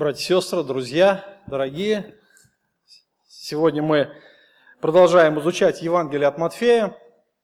[0.00, 2.14] Братья сестры, друзья, дорогие,
[3.28, 4.10] сегодня мы
[4.80, 6.96] продолжаем изучать Евангелие от Матфея.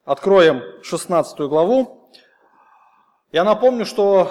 [0.06, 2.10] Откроем 16 главу.
[3.30, 4.30] Я напомню, что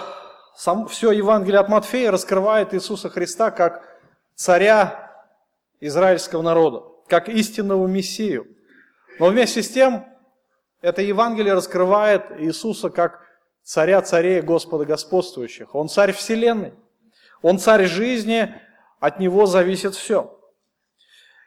[0.55, 3.95] сам, все Евангелие от Матфея раскрывает Иисуса Христа как
[4.33, 5.23] царя
[5.79, 8.47] израильского народа, как истинного Мессию.
[9.19, 10.03] Но вместе с тем,
[10.81, 13.21] это Евангелие раскрывает Иисуса как
[13.61, 15.75] царя царей Господа господствующих.
[15.75, 16.73] Он царь вселенной.
[17.41, 18.53] Он царь жизни,
[18.99, 20.39] от него зависит все.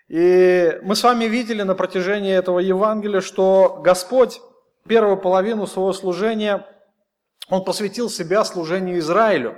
[0.09, 4.41] И мы с вами видели на протяжении этого Евангелия, что Господь
[4.87, 6.67] первую половину своего служения,
[7.51, 9.57] Он посвятил себя служению Израилю.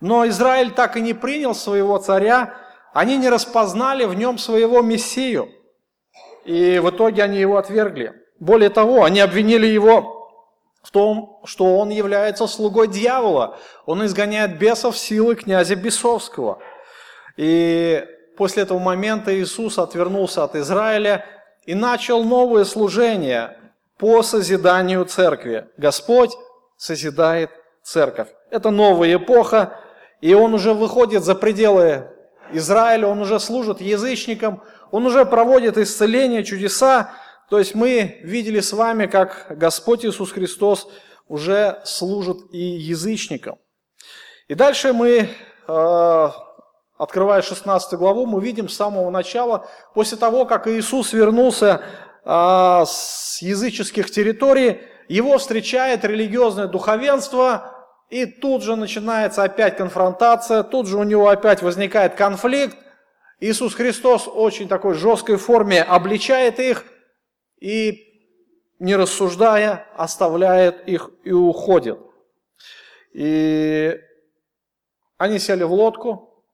[0.00, 2.54] Но Израиль так и не принял своего царя,
[2.92, 5.48] они не распознали в нем своего Мессию.
[6.44, 8.14] И в итоге они его отвергли.
[8.38, 10.15] Более того, они обвинили его
[10.86, 13.58] в том, что он является слугой дьявола.
[13.86, 16.60] Он изгоняет бесов силы князя Бесовского.
[17.36, 21.26] И после этого момента Иисус отвернулся от Израиля
[21.64, 23.58] и начал новое служение
[23.98, 25.66] по созиданию церкви.
[25.76, 26.30] Господь
[26.76, 27.50] созидает
[27.82, 28.28] церковь.
[28.52, 29.80] Это новая эпоха,
[30.20, 32.06] и он уже выходит за пределы
[32.52, 34.62] Израиля, он уже служит язычникам,
[34.92, 37.10] он уже проводит исцеления, чудеса,
[37.48, 40.88] то есть мы видели с вами, как Господь Иисус Христос
[41.28, 43.58] уже служит и язычникам.
[44.48, 45.28] И дальше мы,
[45.68, 46.28] э,
[46.98, 51.82] открывая 16 главу, мы видим с самого начала, после того, как Иисус вернулся
[52.24, 57.72] э, с языческих территорий, его встречает религиозное духовенство,
[58.10, 62.76] и тут же начинается опять конфронтация, тут же у него опять возникает конфликт.
[63.38, 66.84] Иисус Христос очень такой жесткой форме обличает их–
[67.58, 68.30] и,
[68.78, 71.98] не рассуждая, оставляет их и уходит.
[73.12, 73.98] И
[75.16, 76.44] они сели в лодку,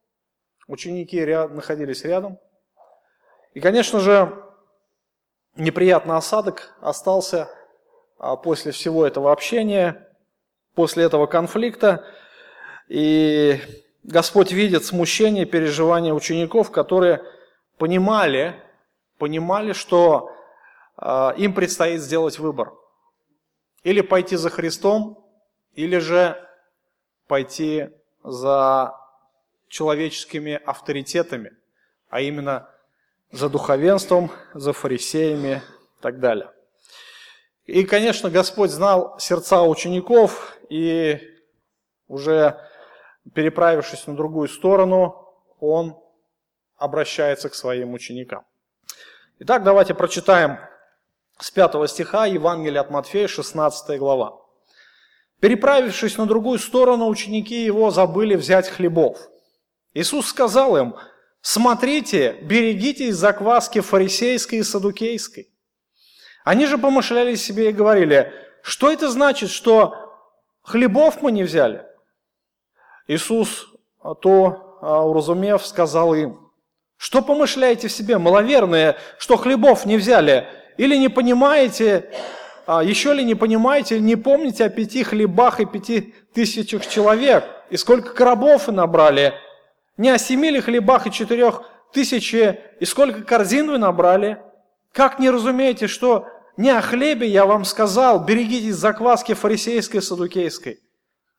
[0.68, 2.38] ученики ряд, находились рядом.
[3.54, 4.44] И, конечно же,
[5.56, 7.48] неприятный осадок остался
[8.18, 10.08] а, после всего этого общения,
[10.74, 12.06] после этого конфликта.
[12.88, 13.60] И
[14.04, 17.22] Господь видит смущение, переживания учеников, которые
[17.78, 18.54] понимали,
[19.18, 20.30] понимали, что
[20.98, 22.72] им предстоит сделать выбор.
[23.82, 25.26] Или пойти за Христом,
[25.72, 26.36] или же
[27.26, 27.90] пойти
[28.22, 28.94] за
[29.68, 31.56] человеческими авторитетами,
[32.08, 32.68] а именно
[33.30, 35.62] за духовенством, за фарисеями
[35.98, 36.52] и так далее.
[37.64, 41.20] И, конечно, Господь знал сердца учеников, и
[42.08, 42.60] уже
[43.34, 45.96] переправившись на другую сторону, Он
[46.76, 48.44] обращается к своим ученикам.
[49.38, 50.58] Итак, давайте прочитаем
[51.38, 54.38] с 5 стиха Евангелия от Матфея, 16 глава.
[55.40, 59.18] Переправившись на другую сторону, ученики его забыли взять хлебов.
[59.92, 60.94] Иисус сказал им,
[61.40, 65.52] смотрите, берегитесь закваски фарисейской и садукейской.
[66.44, 68.32] Они же помышляли себе и говорили,
[68.62, 69.94] что это значит, что
[70.62, 71.84] хлебов мы не взяли?
[73.08, 73.66] Иисус,
[74.20, 76.50] то а, уразумев, сказал им,
[76.96, 80.46] что помышляете в себе, маловерные, что хлебов не взяли?
[80.82, 82.10] Или не понимаете,
[82.66, 87.44] а, еще ли не понимаете, не помните о пяти хлебах и пяти тысячах человек?
[87.70, 89.32] И сколько коробов вы набрали?
[89.96, 91.62] Не о семи ли хлебах и четырех
[91.92, 92.58] тысячи?
[92.80, 94.38] И сколько корзин вы набрали?
[94.92, 96.26] Как не разумеете, что
[96.56, 100.80] не о хлебе я вам сказал, берегитесь закваски фарисейской и садукейской?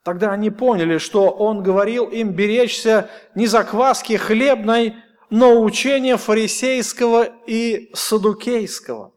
[0.05, 4.95] Тогда они поняли, что он говорил им беречься не закваски хлебной,
[5.29, 9.12] но учения фарисейского и садукейского.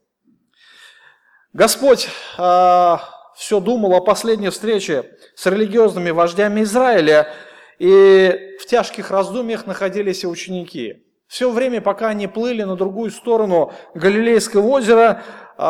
[1.56, 2.06] Господь
[2.37, 2.97] э,
[3.34, 7.33] все думал о последней встрече с религиозными вождями Израиля,
[7.78, 11.06] и в тяжких раздумьях находились и ученики.
[11.27, 15.22] Все время, пока они плыли на другую сторону Галилейского озера,
[15.56, 15.62] э,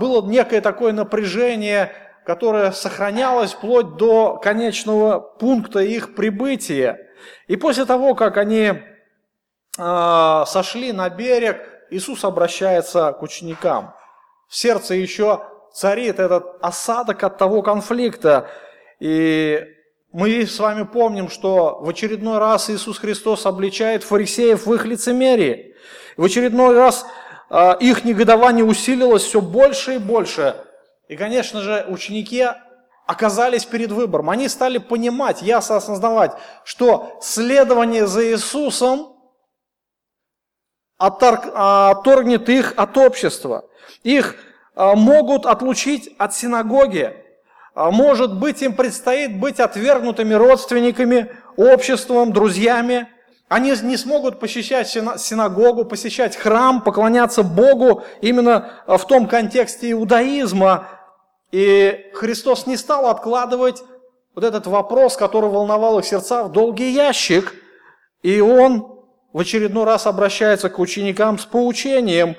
[0.00, 1.92] было некое такое напряжение,
[2.26, 6.98] которое сохранялось вплоть до конечного пункта их прибытия.
[7.46, 8.72] И после того, как они
[9.78, 11.60] э, сошли на берег,
[11.90, 13.94] Иисус обращается к ученикам
[14.50, 18.50] в сердце еще царит этот осадок от того конфликта.
[18.98, 19.64] И
[20.12, 25.76] мы с вами помним, что в очередной раз Иисус Христос обличает фарисеев в их лицемерии.
[26.16, 27.06] В очередной раз
[27.48, 30.56] э, их негодование усилилось все больше и больше.
[31.06, 32.44] И, конечно же, ученики
[33.06, 34.30] оказались перед выбором.
[34.30, 36.32] Они стали понимать, ясно осознавать,
[36.64, 39.14] что следование за Иисусом
[41.00, 43.64] отторгнет их от общества.
[44.02, 44.36] Их
[44.74, 47.16] а, могут отлучить от синагоги.
[47.74, 53.08] А, может быть, им предстоит быть отвергнутыми родственниками, обществом, друзьями.
[53.48, 60.86] Они не смогут посещать синагогу, посещать храм, поклоняться Богу именно в том контексте иудаизма.
[61.50, 63.82] И Христос не стал откладывать
[64.34, 67.54] вот этот вопрос, который волновал их сердца, в долгий ящик.
[68.22, 68.99] И Он
[69.32, 72.36] в очередной раз обращается к ученикам с поучением.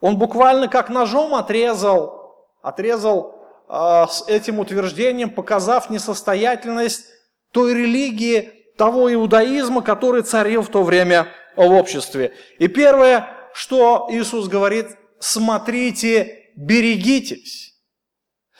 [0.00, 7.06] Он буквально как ножом отрезал, отрезал э, с этим утверждением, показав несостоятельность
[7.52, 12.32] той религии, того иудаизма, который царил в то время в обществе.
[12.58, 14.86] И первое, что Иисус говорит,
[15.18, 17.74] смотрите, берегитесь.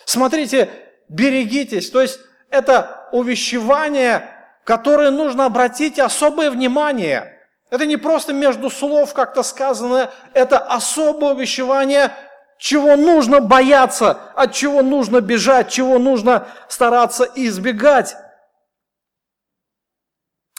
[0.05, 0.69] Смотрите,
[1.09, 1.91] берегитесь.
[1.91, 2.21] То есть
[2.51, 4.29] это увещевание,
[4.65, 7.40] которое нужно обратить особое внимание.
[7.71, 12.13] Это не просто между слов как-то сказано, это особое увещевание,
[12.59, 18.17] чего нужно бояться, от чего нужно бежать, чего нужно стараться избегать.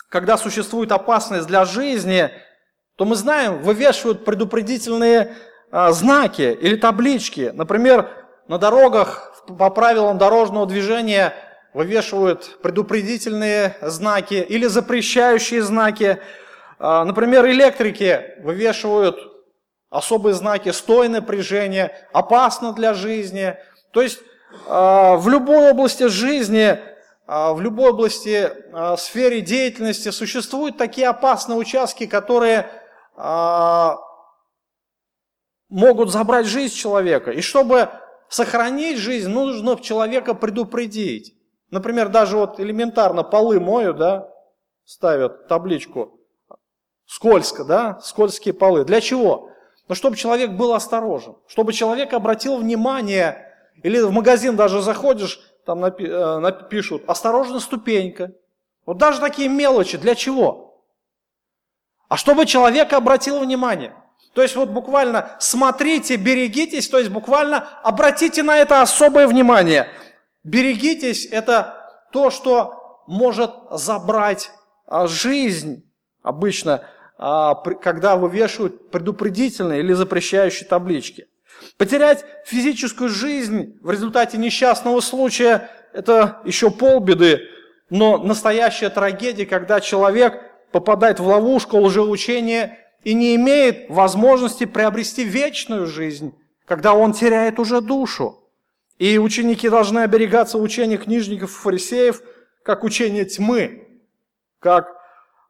[0.10, 2.31] Когда существует опасность для жизни,
[2.98, 5.36] то мы знаем, вывешивают предупредительные
[5.72, 7.52] а, знаки или таблички.
[7.54, 8.10] Например,
[8.48, 11.34] на дорогах по правилам дорожного движения
[11.74, 16.19] вывешивают предупредительные знаки или запрещающие знаки.
[16.83, 19.19] А, например, электрики вывешивают
[19.92, 23.56] особые знаки «стой напряжение», «опасно для жизни».
[23.92, 24.19] То есть
[24.68, 26.80] а, в любой области жизни,
[27.28, 28.51] а, в любой области
[28.98, 32.68] сфере деятельности существуют такие опасные участки, которые
[35.69, 37.30] могут забрать жизнь человека.
[37.30, 37.89] И чтобы
[38.27, 41.36] сохранить жизнь, нужно человека предупредить.
[41.69, 44.27] Например, даже вот элементарно полы моют, да,
[44.86, 46.21] ставят табличку
[47.12, 48.86] скользко, да, скользкие полы.
[48.86, 49.50] Для чего?
[49.88, 53.54] Ну, чтобы человек был осторожен, чтобы человек обратил внимание,
[53.84, 58.31] или в магазин даже заходишь, там напи- э, напишут, осторожно ступенька.
[58.86, 60.84] Вот даже такие мелочи, для чего?
[62.08, 63.94] А чтобы человек обратил внимание.
[64.34, 69.88] То есть вот буквально смотрите, берегитесь, то есть буквально обратите на это особое внимание–
[70.44, 71.78] Берегитесь, это
[72.12, 74.52] то, что может забрать
[74.88, 75.88] а, жизнь.
[76.24, 76.84] Обычно,
[77.22, 81.28] когда вывешивают предупредительные или запрещающие таблички.
[81.78, 87.42] Потерять физическую жизнь в результате несчастного случая– это еще полбеды,
[87.92, 90.42] но настоящая трагедия, когда человек
[90.72, 96.34] попадает в ловушку лжеучения и не имеет возможности приобрести вечную жизнь,
[96.66, 98.40] когда он теряет уже душу.
[98.98, 102.22] И ученики должны оберегаться учения книжников и фарисеев,
[102.64, 103.88] как учение тьмы,
[104.60, 105.00] как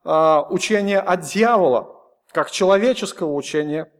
[0.04, 1.96] учение от дьявола,
[2.32, 3.92] как человеческого учения,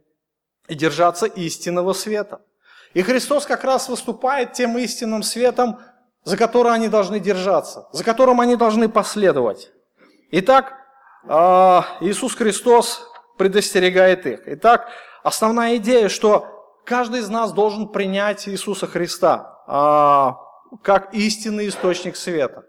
[0.68, 2.40] и держаться истинного света.
[2.94, 5.80] И Христос как раз выступает тем истинным светом,
[6.24, 9.70] за который они должны держаться, за которым они должны последовать.
[10.30, 10.74] Итак,
[12.00, 13.08] Иисус Христос
[13.38, 14.40] предостерегает их.
[14.46, 14.88] Итак,
[15.22, 16.46] основная идея, что
[16.84, 20.36] каждый из нас должен принять Иисуса Христа а,
[20.82, 22.64] как истинный источник света.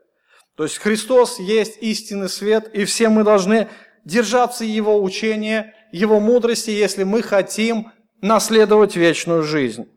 [0.56, 3.70] То есть Христос есть истинный свет, и все мы должны
[4.06, 7.92] держаться Его учения, Его мудрости, если мы хотим
[8.22, 9.90] наследовать вечную жизнь.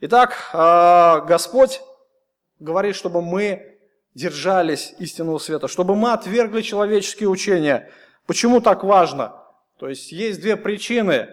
[0.00, 1.80] Итак, а, Господь
[2.58, 3.78] говорит, чтобы мы
[4.14, 7.90] держались истинного света, чтобы мы отвергли человеческие учения.
[8.26, 9.34] Почему так важно?
[9.78, 11.28] То есть есть две причины,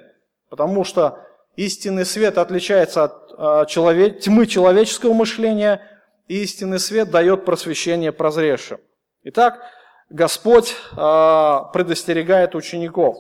[0.50, 5.82] потому что Истинный свет отличается от человек, тьмы человеческого мышления,
[6.28, 8.80] истинный свет дает просвещение прозревшим.
[9.24, 9.62] Итак,
[10.10, 13.18] Господь э, предостерегает учеников.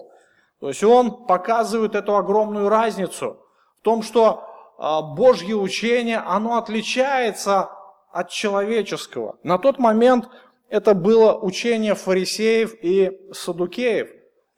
[0.59, 3.39] То есть Он показывает эту огромную разницу
[3.79, 4.43] в том, что
[4.77, 7.69] э, Божье учение, оно отличается
[8.11, 9.37] от человеческого.
[9.43, 10.29] На тот момент
[10.69, 14.09] это было учение фарисеев и садукеев.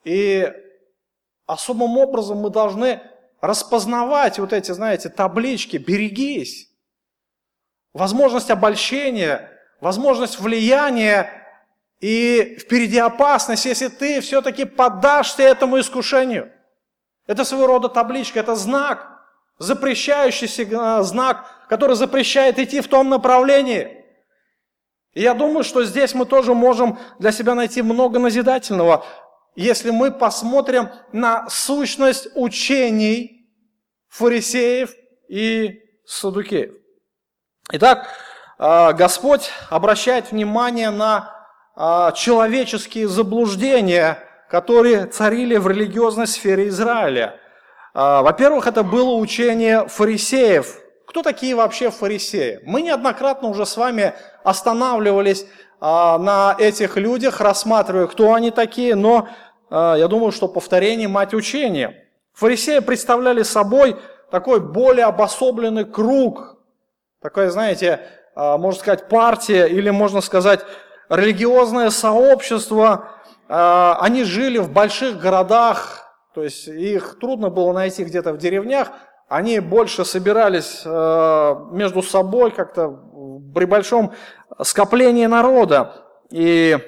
[0.04, 0.52] И
[1.46, 3.00] особым образом мы должны
[3.40, 6.67] распознавать вот эти, знаете, таблички, берегись.
[7.98, 9.50] Возможность обольщения,
[9.80, 11.30] возможность влияния
[12.00, 16.50] и впереди опасность, если ты все-таки поддашься этому искушению.
[17.26, 19.06] Это своего рода табличка, это знак,
[19.58, 24.04] запрещающийся э, знак, который запрещает идти в том направлении.
[25.12, 29.04] И я думаю, что здесь мы тоже можем для себя найти много назидательного
[29.58, 33.50] если мы посмотрим на сущность учений
[34.06, 34.94] фарисеев
[35.28, 36.77] и садукеев.
[37.70, 38.08] Итак,
[38.58, 41.34] а, Господь обращает внимание на
[41.76, 47.38] а, человеческие заблуждения, которые царили в религиозной сфере Израиля.
[47.92, 52.60] А, во-первых, это было учение фарисеев, Кто такие вообще фарисеи?
[52.64, 55.46] Мы неоднократно уже с вами останавливались
[55.80, 59.28] на этих людях, рассматривая, кто они такие, но
[59.70, 61.94] я думаю, что повторение– мать учения.
[62.34, 63.96] Фарисеи представляли собой
[64.30, 66.57] такой более обособленный круг,
[67.20, 68.00] такое, знаете,
[68.34, 70.60] а, можно сказать, партия или, можно сказать,
[71.08, 73.10] религиозное сообщество.
[73.48, 78.90] А, они жили в больших городах, то есть их трудно было найти где-то в деревнях,
[79.28, 82.88] они больше собирались а, между собой как-то
[83.54, 84.14] при большом
[84.62, 86.04] скоплении народа.
[86.30, 86.78] И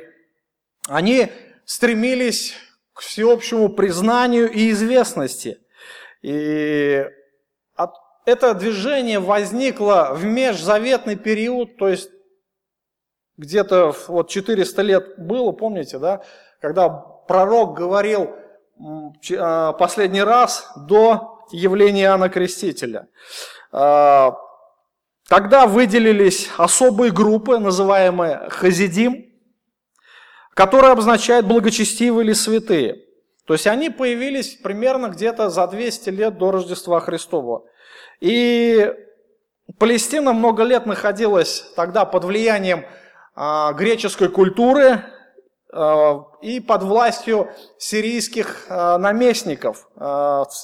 [0.88, 1.32] они
[1.64, 2.54] стремились
[2.92, 5.58] к всеобщему признанию и известности.
[6.22, 7.06] И
[8.30, 12.10] это движение возникло в межзаветный период, то есть
[13.36, 16.22] где-то вот 400 лет было, помните, да,
[16.60, 18.30] когда пророк говорил
[19.36, 23.08] а, последний раз до явления Иоанна Крестителя.
[23.72, 24.36] А,
[25.28, 29.26] тогда выделились особые группы, называемые хазидим,
[30.54, 33.04] которые обозначают благочестивые или святые.
[33.46, 37.64] То есть они появились примерно где-то за 200 лет до Рождества Христова.
[38.20, 38.92] И
[39.78, 42.84] Палестина много лет находилась тогда под влиянием
[43.34, 45.02] а, греческой культуры
[45.72, 47.48] а, и под властью
[47.78, 49.88] сирийских а, наместников,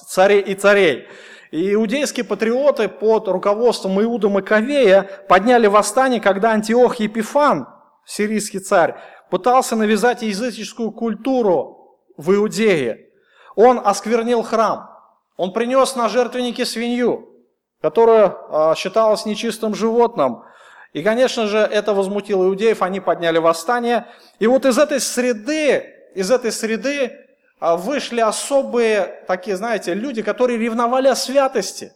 [0.08, 1.08] царей и царей.
[1.52, 7.68] И иудейские патриоты под руководством Иуда Маковея подняли восстание, когда Антиох Епифан,
[8.04, 8.96] сирийский царь,
[9.30, 13.08] пытался навязать языческую культуру в Иудее.
[13.54, 14.90] Он осквернил храм,
[15.36, 17.35] он принес на жертвенники свинью,
[17.80, 20.42] которая считалась нечистым животным–
[20.96, 24.06] и, конечно же, это возмутило иудеев, они подняли восстание.
[24.38, 27.12] И вот из этой среды, из этой среды
[27.60, 31.92] а, вышли особые, такие, знаете, люди, которые ревновали о святости,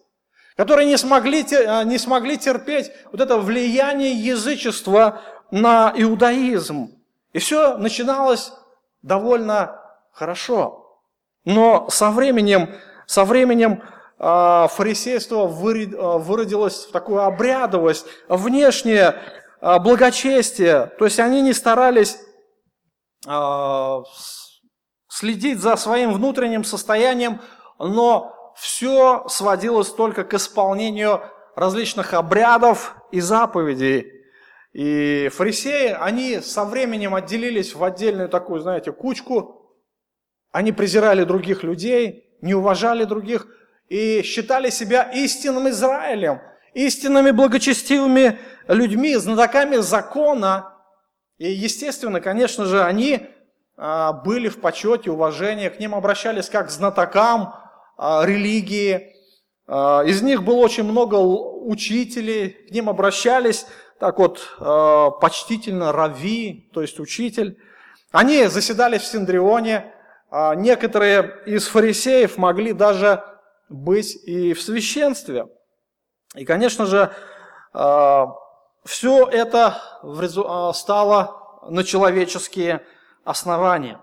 [0.55, 6.91] которые не смогли, а, не смогли терпеть вот это влияние язычества на иудаизм.
[7.33, 8.53] И все начиналось
[9.01, 9.81] довольно
[10.13, 11.01] хорошо.
[11.47, 12.75] Но со временем,
[13.07, 19.17] со временем а, фарисейство а, выродилось в такую обрядовость, внешнее
[19.61, 20.93] а, благочестие.
[20.99, 22.19] То есть они не старались
[25.09, 27.43] следить за своим внутренним состоянием,
[27.79, 31.21] но все сводилось только к исполнению
[31.55, 34.11] различных обрядов и заповедей.
[34.73, 39.77] И фарисеи, они со временем отделились в отдельную такую, знаете, кучку.
[40.51, 43.47] Они презирали других людей, не уважали других–
[43.91, 46.41] и считали себя истинным Израилем,
[46.73, 50.77] истинными благочестивыми людьми, знатоками закона.
[51.39, 53.27] И, естественно, конечно же, они
[53.77, 57.55] а, были в почете, уважении, к ним обращались как к знатокам
[57.99, 59.13] а, религии.
[59.67, 63.67] А, из них было очень много учителей, к ним обращались
[63.99, 64.41] так вот
[65.21, 67.59] почтительно рави, то есть учитель.
[68.13, 69.93] Они заседали в Синдрионе,
[70.57, 73.23] некоторые из фарисеев могли даже
[73.71, 75.47] быть и в священстве.
[76.35, 77.11] И, конечно же,
[77.73, 78.27] а,
[78.85, 82.85] все это а, стало на человеческие
[83.25, 84.01] основания.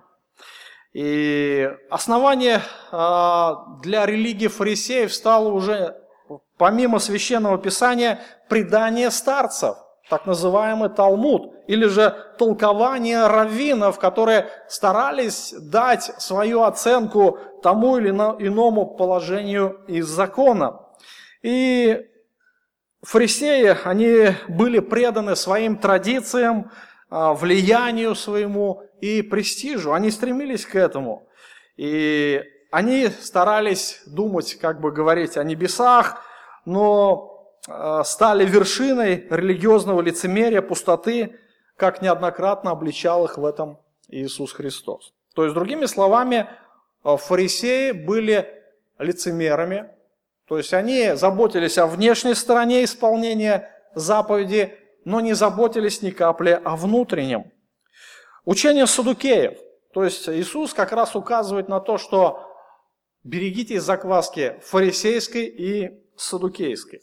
[0.93, 5.97] И основание а, для религии фарисеев стало уже,
[6.57, 9.75] помимо священного писания, предание старцев,
[10.09, 18.95] так называемый Талмуд, или же толкование раввинов, которые старались дать свою оценку тому или иному
[18.95, 20.79] положению из закона.
[21.41, 22.05] И
[23.03, 26.71] фарисеи, они были преданы своим традициям,
[27.09, 29.93] а, влиянию своему и престижу.
[29.93, 31.29] Они стремились к этому.
[31.77, 36.23] И они старались думать, как бы говорить о небесах,
[36.65, 41.39] но а, стали вершиной религиозного лицемерия, пустоты,
[41.77, 43.79] как неоднократно обличал их в этом
[44.09, 45.13] Иисус Христос.
[45.33, 46.49] То есть, другими словами,
[47.03, 48.63] а фарисеи были
[48.97, 49.89] лицемерами,
[50.47, 56.75] то есть они заботились о внешней стороне исполнения заповеди, но не заботились ни капли о
[56.75, 57.51] внутреннем.
[58.45, 59.57] Учение садукеев,
[59.93, 62.49] то есть Иисус как раз указывает на то, что
[63.23, 67.01] берегитесь закваски фарисейской и садукейской.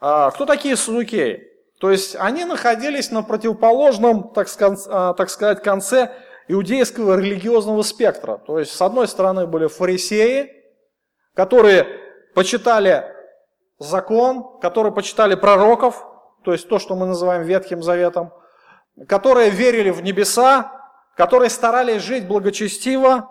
[0.00, 1.53] А, кто такие садукеи?
[1.84, 4.48] То есть они находились на противоположном, так
[4.88, 6.14] а, сказать, конце
[6.48, 8.38] иудейского религиозного спектра.
[8.38, 10.50] То есть, с одной стороны, были фарисеи,
[11.34, 11.86] которые
[12.34, 13.04] почитали
[13.78, 16.02] закон, которые почитали пророков,
[16.42, 18.32] то есть то, что мы называем Ветхим Заветом,
[19.06, 20.72] которые верили в небеса,
[21.18, 23.28] которые старались жить благочестиво,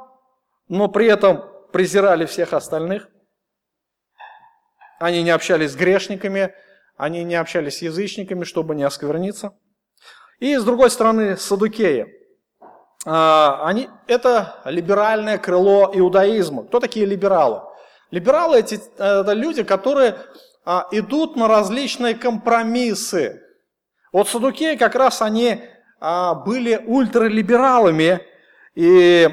[0.67, 3.10] но при этом презирали всех остальных.
[5.00, 6.53] Они не общались с грешниками,
[6.98, 9.54] они не общались с язычниками, чтобы не оскверниться.
[10.40, 12.08] И с другой стороны, садукеи.
[13.06, 16.64] А, они, это либеральное крыло иудаизма.
[16.64, 17.62] Кто такие либералы?
[18.12, 20.18] Либералы эти, это люди, которые
[20.66, 23.42] а, идут на различные компромиссы.
[24.12, 25.64] Вот садукеи как раз они
[26.00, 28.22] а, были ультралибералами,
[28.76, 29.30] и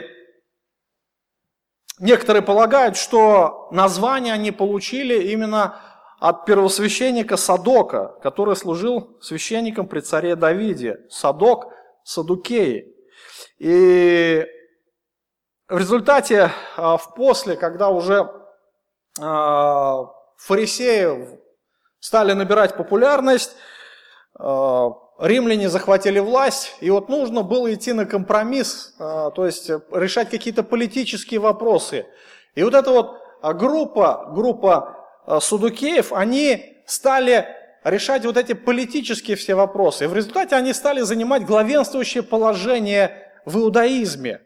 [1.99, 5.81] некоторые полагают, что название они получили именно
[6.21, 11.01] от первосвященника Садока, который служил священником при царе Давиде.
[11.09, 11.73] Садок
[12.05, 12.95] Садукеи.
[13.59, 14.47] И
[15.67, 18.31] в результате, а, в после, когда уже
[19.19, 21.41] а, фарисеи
[22.01, 23.57] стали набирать популярность,
[24.39, 30.63] а, римляне захватили власть, и вот нужно было идти на компромисс, то есть решать какие-то
[30.63, 32.07] политические вопросы.
[32.55, 35.00] И вот эта вот группа, группа Э,
[35.41, 37.47] судукеев, они стали
[37.85, 40.05] решать вот эти политические все вопросы.
[40.05, 44.43] И в результате они стали занимать главенствующее положение в иудаизме.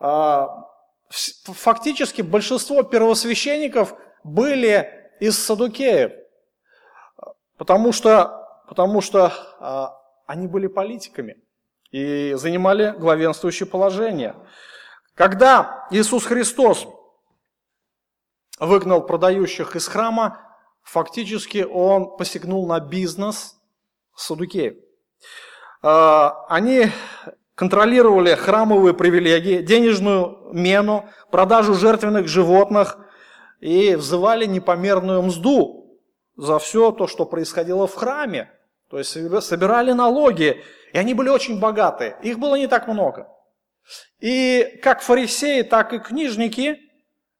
[0.00, 0.48] А,
[1.08, 6.12] фактически большинство первосвященников были из садукеев,
[7.56, 9.96] потому что, потому что а,
[10.26, 11.36] они были политиками
[11.90, 14.34] и занимали главенствующее положение.
[15.14, 16.86] Когда Иисус Христос
[18.60, 20.40] выгнал продающих из храма,
[20.82, 23.56] фактически он посягнул на бизнес
[24.16, 24.74] садукеев.
[25.82, 26.86] А, они
[27.54, 32.98] контролировали храмовые привилегии, денежную мену, продажу жертвенных животных
[33.60, 36.00] и взывали непомерную мзду
[36.36, 38.52] за все то, что происходило в храме.
[38.90, 40.62] То есть собирали налоги,
[40.92, 42.16] и они были очень богаты.
[42.22, 43.28] Их было не так много.
[44.20, 46.78] И как фарисеи, так и книжники,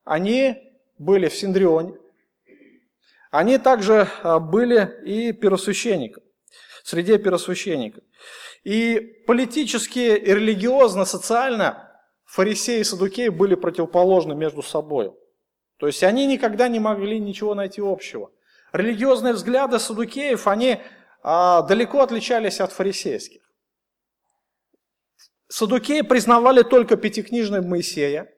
[0.04, 0.67] они
[0.98, 1.94] были в Синдрионе,
[3.30, 6.22] они также а, были и первосвященником,
[6.82, 8.02] среди первосвященников.
[8.64, 11.92] И политически, и религиозно, социально
[12.24, 15.12] фарисеи и садукеи были противоположны между собой.
[15.78, 18.30] То есть они никогда не могли ничего найти общего.
[18.72, 20.80] Религиозные взгляды садукеев, они
[21.22, 23.42] а, далеко отличались от фарисейских.
[25.48, 28.30] Садукеи признавали только пятикнижный Моисея.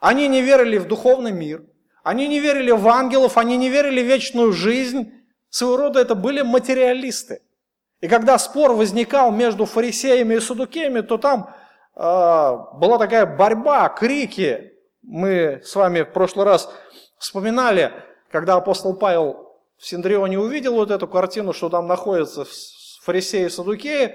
[0.00, 1.64] Они не верили в духовный мир.
[2.02, 5.12] Они не верили в ангелов, они не верили в вечную жизнь.
[5.50, 7.42] Своего рода это были материалисты.
[8.00, 11.54] И когда спор возникал между фарисеями и садукеями, то там
[11.94, 14.72] э, была такая борьба, крики.
[15.02, 16.68] Мы с вами в прошлый раз
[17.18, 17.92] вспоминали,
[18.30, 22.44] когда апостол Павел в Синдрионе увидел вот эту картину, что там находятся
[23.02, 24.14] фарисеи и садукеи,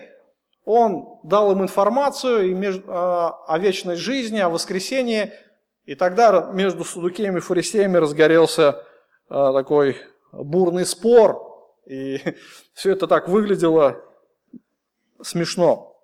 [0.65, 5.32] он дал им информацию э, о вечной жизни, о воскресении–
[5.88, 8.84] и тогда между Садукеями и фарисеями разгорелся
[9.30, 9.97] а, такой
[10.34, 12.21] бурный спор, и
[12.73, 14.04] все это так выглядело
[15.21, 15.97] смешно.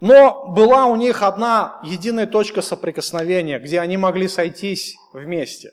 [0.00, 5.72] Но была у них одна единая точка соприкосновения, где они могли сойтись вместе.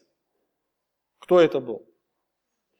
[1.19, 1.85] Кто это был?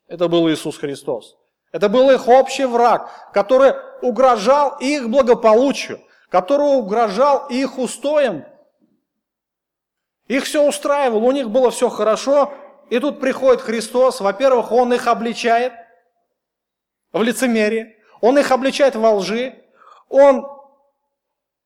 [0.08, 1.36] Это был Иисус Христос.
[1.74, 8.46] Это был их общий враг, который угрожал их благополучию, который угрожал их устоям
[10.30, 12.54] их все устраивало, у них было все хорошо,
[12.90, 15.74] и тут приходит Христос, во-первых, Он их обличает
[17.12, 19.56] в лицемерии, Он их обличает во лжи,
[20.08, 20.48] Он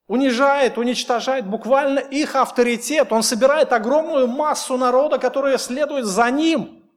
[0.08, 6.90] унижает, уничтожает буквально их авторитет, Он собирает огромную массу народа, которая следует за Ним.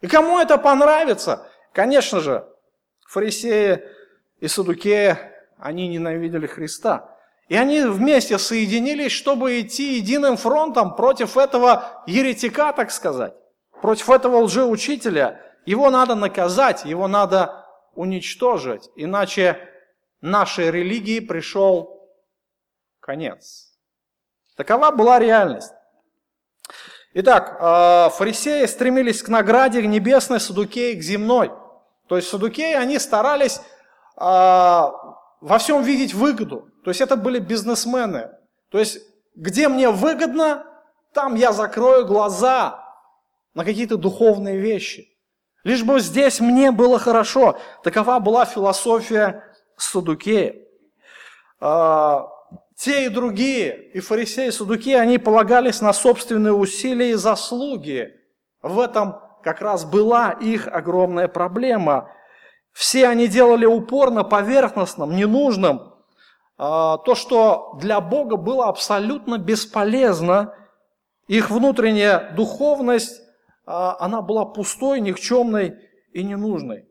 [0.00, 1.46] И кому это понравится?
[1.74, 2.48] Конечно же,
[3.06, 3.82] фарисеи
[4.40, 5.18] и садукеи,
[5.58, 7.10] они ненавидели Христа–
[7.48, 13.34] и они вместе соединились, чтобы идти единым фронтом против этого еретика, так сказать,
[13.82, 15.40] против этого лжеучителя.
[15.66, 19.58] Его надо наказать, его надо уничтожить, иначе
[20.20, 22.10] нашей религии пришел
[23.00, 23.72] конец.
[24.56, 25.72] Такова была реальность.
[27.12, 31.52] Итак, э, фарисеи стремились к награде небесной, садукеи к земной.
[32.08, 33.60] То есть садукеи, они старались э,
[34.20, 36.70] во всем видеть выгоду.
[36.84, 38.30] То есть это были бизнесмены.
[38.70, 38.98] То есть
[39.34, 40.66] где мне выгодно,
[41.12, 42.84] там я закрою глаза
[43.54, 45.08] на какие-то духовные вещи.
[45.64, 47.58] Лишь бы здесь мне было хорошо.
[47.82, 49.42] Такова была философия
[49.76, 50.56] Садукея.
[51.58, 52.28] А,
[52.76, 58.12] те и другие, и фарисеи, и Садукеи, они полагались на собственные усилия и заслуги.
[58.60, 62.10] В этом как раз была их огромная проблема.
[62.72, 65.93] Все они делали упор на поверхностном, ненужном,
[66.56, 70.54] то, что для Бога было абсолютно бесполезно,
[71.26, 73.24] их внутренняя духовность
[73.66, 75.76] а, она была пустой, никчемной
[76.12, 76.86] и ненужной.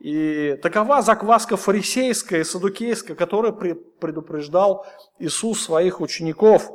[0.00, 4.86] И такова закваска фарисейская и садукейская, которая предупреждал
[5.18, 6.70] Иисус своих учеников.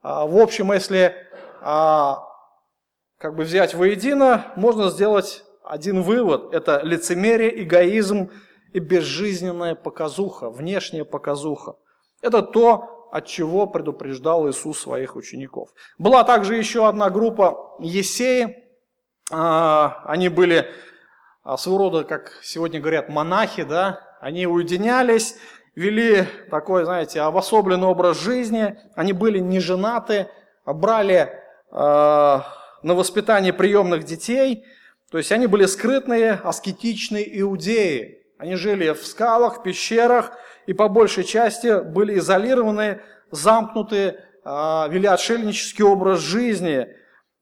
[0.00, 1.14] А, в общем, если
[1.60, 2.24] а,
[3.18, 6.54] как бы взять воедино, можно сделать один вывод.
[6.54, 8.30] Это лицемерие, эгоизм
[8.72, 11.76] и безжизненная показуха, внешняя показуха.
[12.20, 15.68] Это то, от чего предупреждал Иисус своих учеников.
[15.98, 18.64] Была также еще одна группа Есеи.
[19.30, 20.66] А, они были
[21.44, 25.36] а, своего рода, как сегодня говорят, монахи, да, они уединялись,
[25.74, 30.28] вели такой, знаете, обособленный образ жизни, они были не женаты,
[30.64, 31.28] брали
[31.70, 32.40] э,
[32.82, 34.64] на воспитание приемных детей,
[35.10, 38.21] то есть они были скрытные, аскетичные иудеи.
[38.42, 40.32] Они жили в скалах, пещерах
[40.66, 43.00] и по большей части были изолированы,
[43.30, 44.18] замкнуты, э,
[44.90, 46.88] вели отшельнический образ жизни.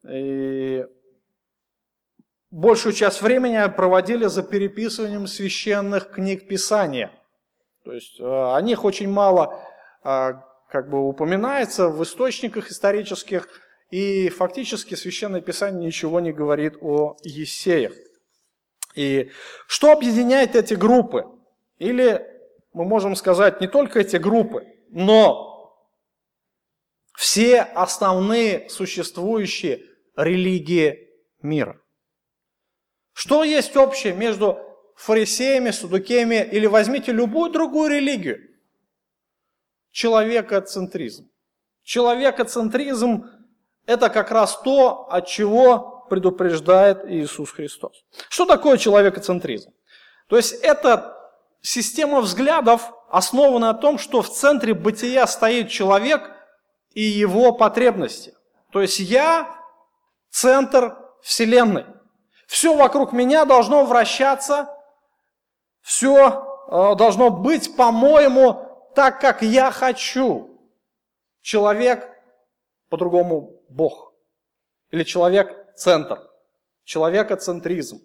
[0.06, 0.84] И
[2.50, 7.10] большую часть времени проводили за переписыванием священных книг Писания.
[7.82, 9.58] То есть э, о них очень мало
[10.04, 10.32] э,
[10.68, 13.48] как бы упоминается в источниках исторических,
[13.90, 17.92] и фактически Священное Писание ничего не говорит о Есеях.
[19.00, 19.30] И
[19.66, 21.24] что объединяет эти группы?
[21.78, 22.22] Или
[22.74, 25.74] мы можем сказать не только эти группы, но
[27.16, 29.86] все основные существующие
[30.16, 31.08] религии
[31.40, 31.80] мира.
[33.14, 34.58] Что есть общее между
[34.96, 38.50] фарисеями, судукеями или возьмите любую другую религию?
[39.92, 41.30] Человекоцентризм.
[41.84, 43.30] Человекоцентризм–
[43.86, 48.04] это как раз то, от чего предупреждает Иисус Христос.
[48.28, 49.72] Что такое человекоцентризм?
[50.28, 51.16] То есть это
[51.62, 56.30] система взглядов, основанная на том, что в центре бытия стоит человек
[56.92, 58.34] и его потребности.
[58.72, 59.56] То есть я–
[60.30, 61.86] центр Вселенной–
[62.50, 64.76] все вокруг меня должно вращаться,
[65.82, 70.60] все э, должно быть, по-моему, так, как я хочу.
[71.42, 72.10] Человек,
[72.88, 74.14] по-другому, Бог.
[74.90, 75.04] Или
[75.80, 76.20] человек-центр.
[76.84, 78.00] Человекоцентризм.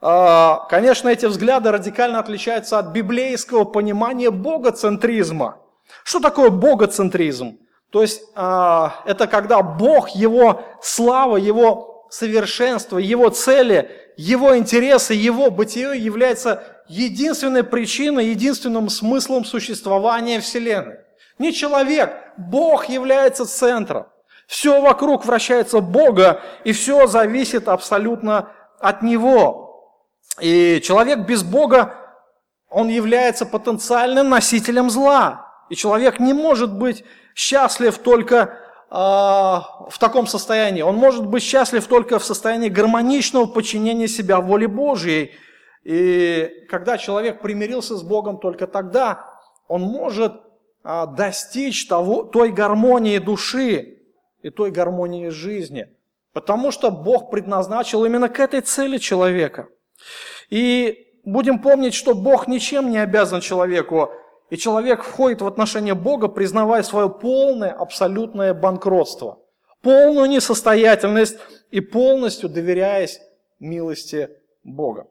[0.00, 5.58] Э, конечно, эти взгляды радикально отличаются от библейского понимания богоцентризма.
[6.04, 7.58] Что такое богоцентризм?
[7.90, 15.50] То есть э, это когда Бог, Его слава, Его совершенство, его цели, его интересы, его
[15.50, 20.98] бытие является единственной причиной, единственным смыслом существования Вселенной.
[21.38, 24.06] Не человек, Бог является центром.
[24.46, 29.64] Все вокруг вращается Бога, и все зависит абсолютно от Него.
[30.40, 31.94] И человек без Бога,
[32.68, 35.52] он является потенциальным носителем зла.
[35.70, 37.04] И человек не может быть
[37.34, 38.58] счастлив только
[38.90, 40.82] а, в таком состоянии.
[40.82, 45.32] Он может быть счастлив только в состоянии гармоничного подчинения себя воле Божьей.
[45.84, 49.24] И когда человек примирился с Богом, только тогда
[49.68, 50.34] он может
[50.82, 54.03] а, достичь того, той гармонии души
[54.44, 55.88] и той гармонии жизни.
[56.34, 59.68] Потому что Бог предназначил именно к этой цели человека.
[60.50, 64.10] И будем помнить, что Бог ничем не обязан человеку
[64.50, 69.38] и человек входит в отношения Бога, признавая свое полное, абсолютное банкротство,
[69.80, 71.38] полную несостоятельность
[71.70, 73.20] и полностью доверяясь
[73.58, 74.28] милости
[74.62, 75.06] Бога.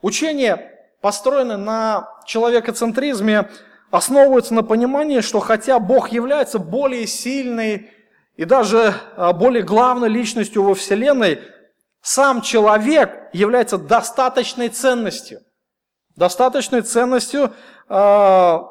[0.00, 0.72] Учение,
[1.02, 3.50] построенное на человекоцентризме,
[3.90, 7.90] основывается на понимании, что хотя Бог является более сильной
[8.36, 11.40] и даже а, более главной личностью во Вселенной,
[12.00, 15.40] сам человек является достаточной ценностью.
[16.16, 17.52] Достаточной ценностью
[17.88, 18.64] а,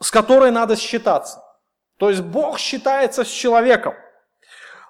[0.00, 1.42] с которой надо считаться.
[1.98, 3.94] То есть Бог считается с человеком.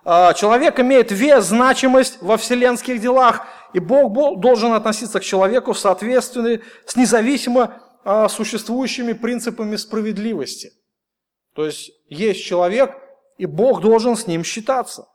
[0.05, 5.79] А, человек имеет вес, значимость во вселенских делах, и Бог должен относиться к человеку в
[5.79, 7.81] соответствии с независимо
[8.29, 10.73] существующими принципами справедливости.
[11.55, 13.02] То есть есть человек,
[13.43, 15.09] и Бог должен с ним считаться.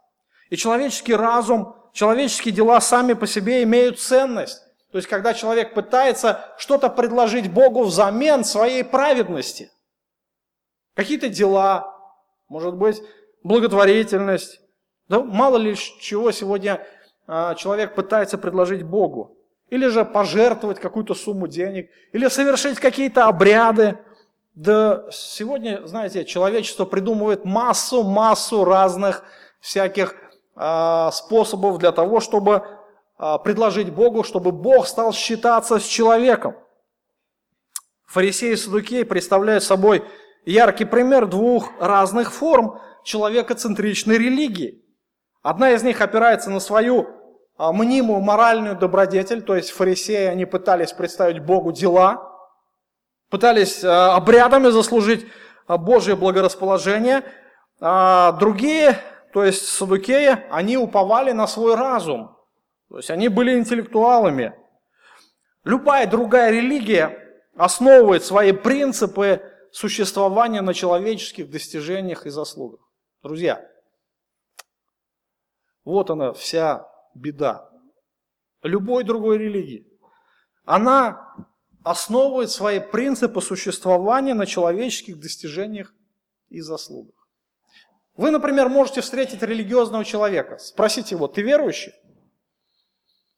[0.50, 4.62] И человеческий разум, человеческие дела сами по себе имеют ценность.
[4.92, 9.72] То есть, когда человек пытается что-то предложить Богу взамен своей праведности,
[10.94, 11.96] какие-то дела,
[12.50, 13.02] может быть,
[13.44, 14.60] благотворительность,
[15.08, 16.86] да мало ли чего сегодня
[17.28, 19.38] а, человек пытается предложить Богу.
[19.70, 23.98] Или же пожертвовать какую-то сумму денег, или совершить какие-то обряды.
[24.58, 29.24] Да сегодня, знаете, человечество придумывает массу-массу разных
[29.60, 30.16] всяких
[30.56, 32.66] э, способов для того, чтобы
[33.20, 36.56] а, предложить Богу, чтобы Бог стал считаться с человеком.
[38.08, 40.04] Фарисеи и Садукеи представляют собой
[40.44, 44.84] яркий пример двух разных форм человекоцентричной религии.
[45.44, 47.08] Одна из них опирается на свою
[47.58, 52.37] а, мнимую моральную добродетель, то есть фарисеи, они пытались представить Богу дела,
[53.30, 55.26] пытались а, обрядами заслужить
[55.68, 57.24] а, Божье благорасположение,
[57.80, 59.00] а другие,
[59.34, 62.36] то есть садукеи, они уповали на свой разум,
[62.90, 64.54] то есть они были интеллектуалами.
[65.64, 67.20] Любая другая религия
[67.56, 72.80] основывает свои принципы существования на человеческих достижениях и заслугах.
[73.22, 73.66] Друзья,
[75.84, 77.70] вот она вся беда.
[78.64, 79.88] Любой другой религии.
[80.66, 81.36] Она
[81.90, 85.94] основывает свои принципы существования на человеческих достижениях
[86.50, 87.16] и заслугах.
[88.16, 91.94] Вы, например, можете встретить религиозного человека, спросите его, ты верующий?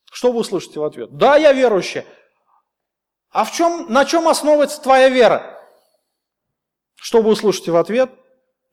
[0.06, 1.16] Что вы услышите в ответ?
[1.16, 2.06] Да, я верующий.
[3.30, 5.60] А в чем, на чем основывается твоя вера?
[6.96, 8.10] Что вы услышите в ответ?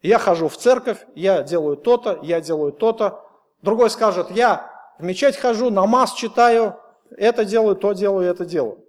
[0.00, 3.22] Я хожу в церковь, я делаю то-то, я делаю то-то.
[3.60, 8.86] Другой скажет, я в мечеть хожу, намаз читаю, это делаю, то делаю, это делаю.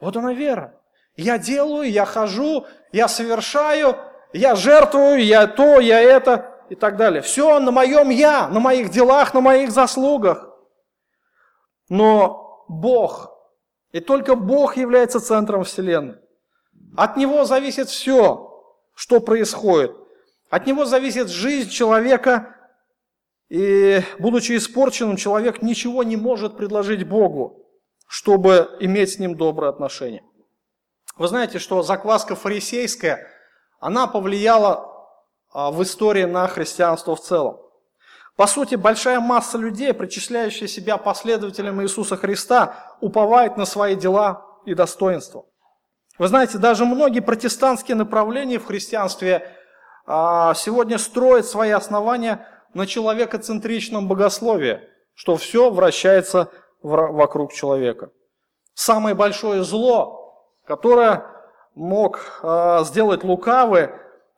[0.00, 0.80] Вот она вера.
[1.16, 3.96] Я делаю, я хожу, я совершаю,
[4.32, 7.22] я жертвую, я то, я это и так далее.
[7.22, 10.50] Все на моем я, на моих делах, на моих заслугах.
[11.88, 13.32] Но Бог,
[13.92, 16.16] и только Бог является центром Вселенной.
[16.96, 18.52] От Него зависит все,
[18.94, 19.94] что происходит.
[20.50, 22.54] От Него зависит жизнь человека,
[23.48, 27.65] и будучи испорченным, человек ничего не может предложить Богу,
[28.06, 30.22] чтобы иметь с Ним добрые отношения.
[31.16, 33.26] Вы знаете, что закваска фарисейская,
[33.80, 34.92] она повлияла
[35.52, 37.58] а, в истории на христианство в целом.
[38.36, 44.74] По сути, большая масса людей, причисляющая себя последователям Иисуса Христа, уповает на свои дела и
[44.74, 45.46] достоинства.
[46.18, 49.54] Вы знаете, даже многие протестантские направления в христианстве
[50.06, 54.80] а, сегодня строят свои основания на человекоцентричном богословии,
[55.14, 56.50] что все вращается
[56.86, 58.10] вокруг человека.
[58.74, 61.26] Самое большое зло, которое
[61.74, 63.90] мог а, сделать лукавый,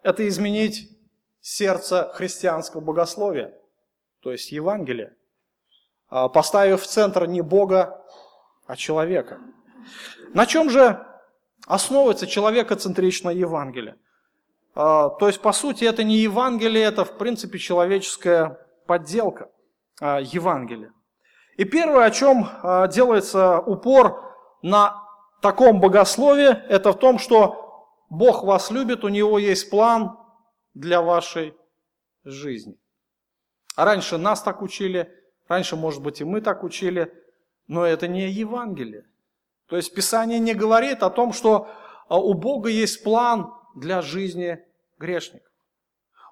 [0.03, 0.91] это изменить
[1.41, 3.59] сердце христианского богословия
[4.23, 5.15] то есть Евангелие,
[6.09, 8.05] а, поставив в центр не Бога,
[8.67, 9.39] а человека.
[10.35, 11.05] На чем же
[11.67, 13.97] основывается человекоцентричное Евангелие?
[14.75, 19.51] А, то есть, по сути, это не Евангелие, это, в принципе, человеческая подделка
[20.01, 20.93] Евангелия.
[21.59, 22.49] И первое, о чем
[22.89, 24.25] делается упор
[24.63, 25.05] на
[25.43, 30.17] таком богословии, это в том, что Бог вас любит, у Него есть план
[30.75, 31.55] для вашей
[32.25, 32.79] жизни.
[33.75, 35.13] А раньше нас так учили,
[35.49, 37.13] раньше, может быть, и мы так учили,
[37.67, 39.05] но это не Евангелие.
[39.67, 41.69] То есть Писание не говорит о том, что
[42.09, 44.65] а, у Бога есть план для жизни
[44.99, 45.51] грешников.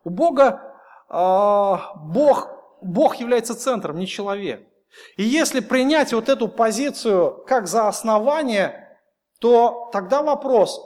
[0.05, 0.77] У Бога
[1.09, 2.49] а, Бог,
[2.81, 4.67] Бог является центром, не человек.
[5.16, 8.99] И если принять вот эту позицию как за основание,
[9.40, 10.81] то тогда вопрос,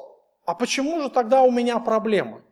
[0.45, 2.43] а почему же тогда у меня проблема?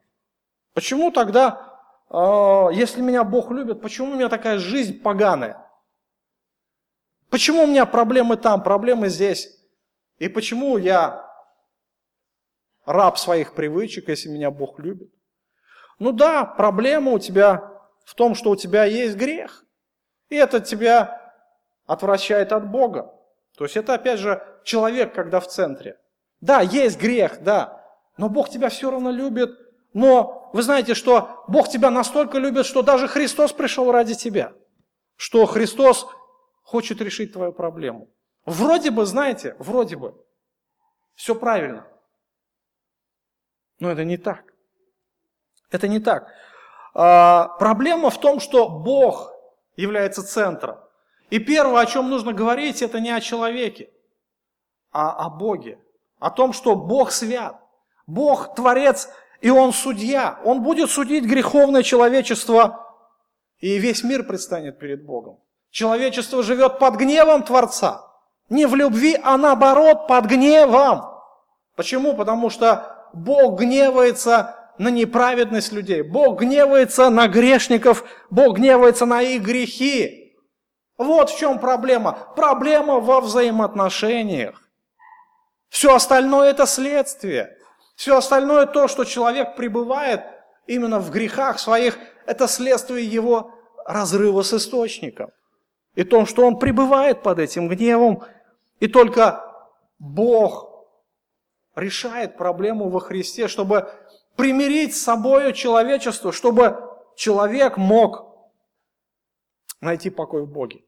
[0.74, 1.68] Почему тогда
[2.10, 5.64] а, если меня Бог любит, почему у меня такая жизнь поганая?
[7.30, 9.54] Почему у меня проблемы там, проблемы здесь?
[10.18, 11.28] И почему я
[12.86, 15.12] раб своих привычек, если меня Бог любит?
[15.98, 17.72] Ну да, проблема у тебя
[18.04, 19.64] в том, что у тебя есть грех.
[20.30, 21.17] И это тебя
[21.88, 23.12] отвращает от Бога.
[23.56, 25.98] То есть это опять же человек, когда в центре.
[26.40, 27.84] Да, есть грех, да,
[28.16, 29.50] но Бог тебя все равно любит,
[29.92, 34.52] но вы знаете, что Бог тебя настолько любит, что даже Христос пришел ради тебя.
[35.16, 36.06] Что Христос
[36.62, 38.08] хочет решить твою проблему.
[38.44, 40.14] Вроде бы, знаете, вроде бы,
[41.14, 41.86] все правильно.
[43.80, 44.44] Но это не так.
[45.70, 46.28] Это не так.
[46.94, 49.32] А, проблема в том, что Бог
[49.76, 50.78] является центром.
[51.30, 53.90] И первое, о чем нужно говорить, это не о человеке,
[54.90, 55.78] а о Боге.
[56.18, 57.60] О том, что Бог свят.
[58.06, 59.08] Бог творец
[59.40, 62.84] и он судья, он будет судить греховное человечество,
[63.60, 65.38] и весь мир предстанет перед Богом.
[65.70, 68.04] Человечество живет под гневом Творца.
[68.48, 71.02] Не в любви, а наоборот, под гневом.
[71.76, 72.14] Почему?
[72.14, 76.02] Потому что Бог гневается на неправедность людей.
[76.02, 78.04] Бог гневается на грешников.
[78.30, 80.27] Бог гневается на их грехи.
[80.98, 82.18] Вот в чем проблема.
[82.34, 84.68] Проблема во взаимоотношениях.
[85.68, 87.56] Все остальное это следствие.
[87.94, 90.22] Все остальное, то, что человек пребывает
[90.66, 93.52] именно в грехах своих, это следствие его
[93.84, 95.30] разрыва с источником.
[95.94, 98.22] И то, что он пребывает под этим гневом,
[98.80, 99.44] и только
[99.98, 100.86] Бог
[101.74, 103.90] решает проблему во Христе, чтобы
[104.36, 106.80] примирить с собой человечество, чтобы
[107.16, 108.28] человек мог
[109.80, 110.84] найти покой в Боге.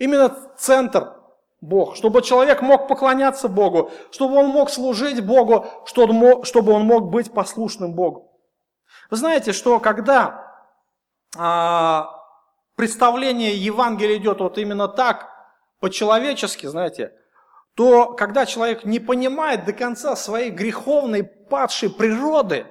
[0.00, 1.12] Именно центр
[1.60, 7.32] Бог, чтобы человек мог поклоняться Богу, чтобы он мог служить Богу, чтобы он мог быть
[7.32, 8.32] послушным Богу.
[9.10, 10.56] Вы знаете, что когда
[11.36, 12.18] а,
[12.76, 15.28] представление Евангелия идет вот именно так,
[15.80, 17.12] по-человечески, знаете,
[17.74, 22.66] то когда человек не понимает до конца своей греховной, падшей природы,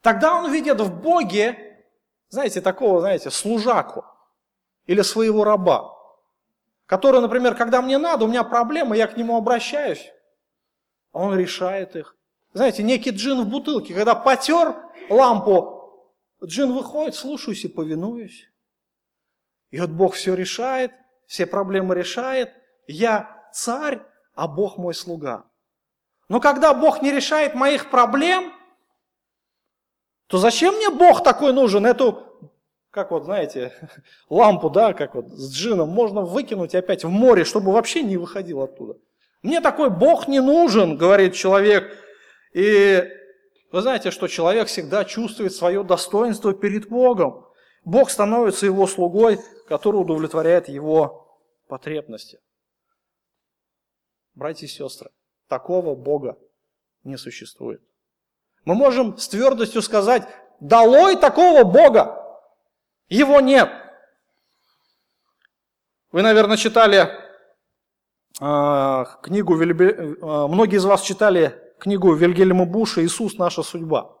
[0.00, 1.86] тогда он видит в Боге,
[2.28, 4.04] знаете, такого, знаете, служаку
[4.86, 5.93] или своего раба
[6.86, 10.12] который, например, когда мне надо, у меня проблемы, я к нему обращаюсь,
[11.12, 12.16] а он решает их.
[12.52, 14.76] Знаете, некий джин в бутылке, когда потер
[15.08, 18.48] лампу, джин выходит, слушаюсь и повинуюсь.
[19.70, 20.92] И вот Бог все решает,
[21.26, 22.52] все проблемы решает.
[22.86, 24.00] Я царь,
[24.34, 25.50] а Бог мой слуга.
[26.28, 28.52] Но когда Бог не решает моих проблем,
[30.26, 31.86] то зачем мне Бог такой нужен?
[31.86, 32.33] Эту
[32.94, 33.72] как вот, знаете,
[34.30, 38.62] лампу, да, как вот с джином, можно выкинуть опять в море, чтобы вообще не выходил
[38.62, 38.96] оттуда.
[39.42, 41.92] Мне такой Бог не нужен, говорит человек.
[42.54, 43.02] И
[43.72, 47.44] вы знаете, что человек всегда чувствует свое достоинство перед Богом.
[47.84, 52.38] Бог становится его слугой, который удовлетворяет его потребности.
[54.34, 55.10] Братья и сестры,
[55.48, 56.38] такого Бога
[57.02, 57.82] не существует.
[58.64, 60.22] Мы можем с твердостью сказать,
[60.60, 62.23] долой такого Бога,
[63.08, 63.70] его нет.
[66.10, 67.08] Вы, наверное, читали
[68.40, 73.36] э, книгу, э, многие из вас читали книгу Вильгельма Буша «Иисус.
[73.36, 74.16] Наша судьба».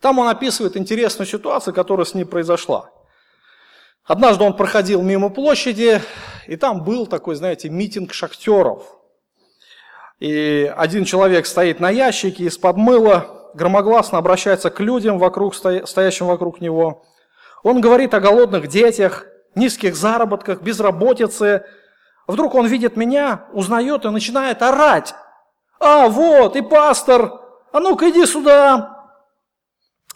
[0.00, 2.90] Там он описывает интересную ситуацию, которая с ним произошла.
[4.04, 6.00] Однажды он проходил мимо площади,
[6.46, 8.84] и там был такой, знаете, митинг шахтеров.
[10.18, 16.60] И один человек стоит на ящике из-под мыла, громогласно обращается к людям, вокруг, стоящим вокруг
[16.60, 17.04] него–
[17.62, 21.66] он говорит о голодных детях, низких заработках, безработице.
[22.26, 25.14] Вдруг он видит меня, узнает и начинает орать.
[25.80, 27.40] «А, вот, и пастор!
[27.72, 28.98] А ну-ка иди сюда!»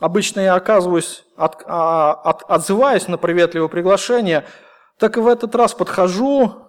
[0.00, 4.44] Обычно я оказываюсь, от, а, от, отзываюсь на приветливое приглашение,
[4.98, 6.66] так и в этот раз подхожу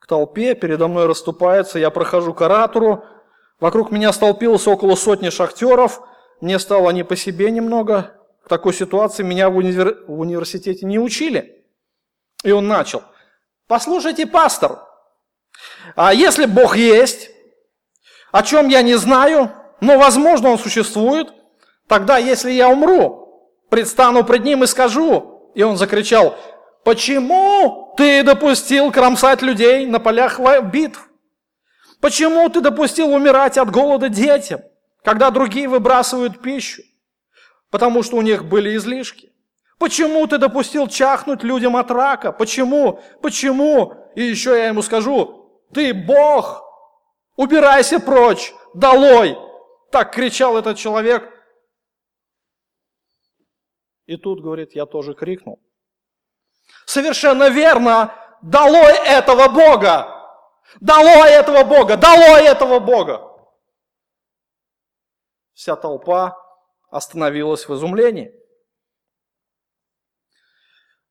[0.00, 3.04] к толпе, передо мной расступается, я прохожу к оратору,
[3.60, 6.00] вокруг меня столпилось около сотни шахтеров,
[6.40, 8.15] мне стало не по себе немного,
[8.48, 10.04] такой ситуации меня в, универ...
[10.06, 11.64] в университете не учили.
[12.44, 13.02] И он начал.
[13.66, 14.78] Послушайте, пастор,
[15.94, 17.30] а если Бог есть,
[18.32, 21.32] о чем я не знаю, но возможно Он существует,
[21.88, 25.50] тогда если я умру, предстану пред Ним и скажу.
[25.54, 26.36] И он закричал,
[26.84, 30.38] почему ты допустил кромсать людей на полях
[30.70, 31.08] битв?
[32.00, 34.60] Почему ты допустил умирать от голода детям,
[35.02, 36.82] когда другие выбрасывают пищу?
[37.76, 39.30] Потому что у них были излишки.
[39.78, 42.32] Почему ты допустил чахнуть людям от рака?
[42.32, 43.02] Почему?
[43.20, 43.92] Почему?
[44.14, 46.64] И еще я ему скажу, ты Бог,
[47.36, 49.36] убирайся прочь, долой.
[49.92, 51.30] Так кричал этот человек.
[54.06, 55.60] И тут, говорит, я тоже крикнул.
[56.86, 60.08] Совершенно верно, долой этого Бога!
[60.80, 61.98] Долой этого Бога!
[61.98, 63.20] Долой этого Бога!
[65.52, 66.45] Вся толпа
[66.90, 68.32] остановилась в изумлении.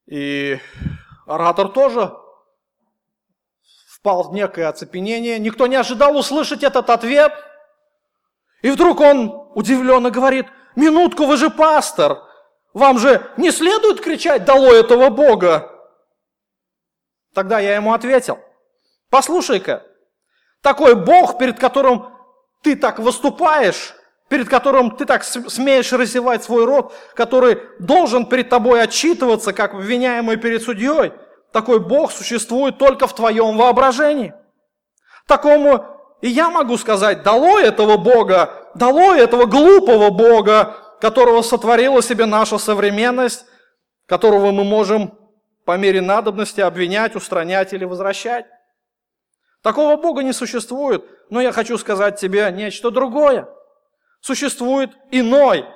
[0.06, 0.60] И
[1.26, 2.16] оратор тоже
[3.88, 5.40] впал в некое оцепенение.
[5.40, 7.34] Никто не ожидал услышать этот ответ.
[8.62, 12.22] И вдруг он удивленно говорит, минутку, вы же пастор,
[12.74, 15.72] вам же не следует кричать «Долой этого Бога!»
[17.34, 18.40] Тогда я ему ответил,
[19.10, 19.84] послушай-ка,
[20.62, 22.16] такой Бог, перед которым
[22.64, 23.94] ты так выступаешь,
[24.30, 30.38] перед которым ты так смеешь разевать свой рот, который должен перед тобой отчитываться, как обвиняемый
[30.38, 31.14] перед судьей,
[31.52, 34.34] такой Бог существует только в твоем воображении.
[35.28, 35.86] Такому
[36.22, 42.58] и я могу сказать, долой этого Бога, долой этого глупого Бога, которого сотворила себе наша
[42.58, 43.46] современность,
[44.08, 45.18] которого мы можем
[45.66, 48.46] по мере надобности обвинять, устранять или возвращать.
[49.62, 53.48] Такого Бога не существует, но я хочу сказать тебе нечто другое
[54.26, 55.68] существует иной,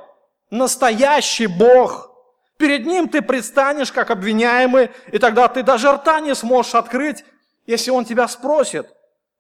[0.50, 2.10] настоящий Бог.
[2.58, 7.24] Перед Ним ты предстанешь как обвиняемый, и тогда ты даже рта не сможешь открыть,
[7.68, 8.92] если Он тебя спросит,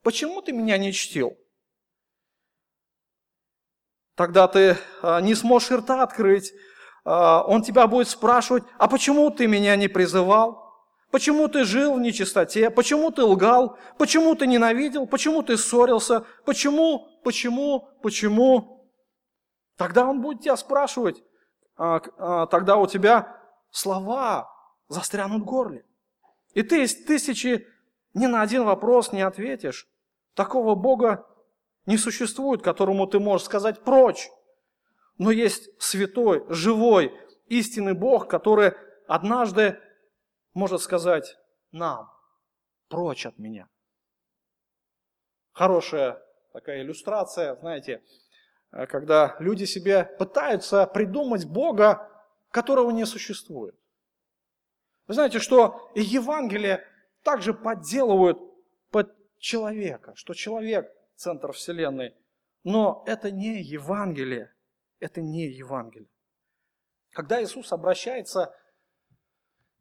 [0.03, 1.35] почему ты меня не чтил?
[4.13, 6.53] Тогда ты а, не сможешь рта открыть,
[7.03, 10.71] а, Он тебя будет спрашивать, а почему ты меня не призывал?
[11.09, 12.69] Почему ты жил в нечистоте?
[12.69, 13.79] Почему ты лгал?
[13.97, 15.07] Почему ты ненавидел?
[15.07, 16.25] Почему ты ссорился?
[16.45, 17.07] Почему?
[17.23, 17.89] Почему?
[18.03, 18.78] Почему?
[19.79, 21.23] Тогда он будет тебя спрашивать,
[21.77, 24.53] а, а, тогда у тебя слова
[24.89, 25.85] застрянут в горле.
[26.53, 27.65] И ты из тысячи
[28.13, 29.87] ни на один вопрос не ответишь.
[30.33, 31.25] Такого Бога
[31.85, 34.29] не существует, которому ты можешь сказать «прочь».
[35.17, 38.73] Но есть святой, живой, истинный Бог, который
[39.07, 39.79] однажды
[40.53, 41.37] может сказать
[41.71, 42.11] нам
[42.89, 43.69] «прочь от меня».
[45.53, 46.21] Хорошая
[46.51, 48.03] такая иллюстрация, знаете,
[48.71, 52.09] когда люди себе пытаются придумать Бога,
[52.51, 53.75] которого не существует.
[55.07, 56.85] Вы знаете, что и Евангелие
[57.23, 58.39] также подделывают
[58.91, 62.15] под человека, что человек– центр Вселенной.
[62.63, 64.53] Но это не Евангелие,
[64.99, 66.09] это не Евангелие.
[67.11, 68.53] Когда Иисус обращается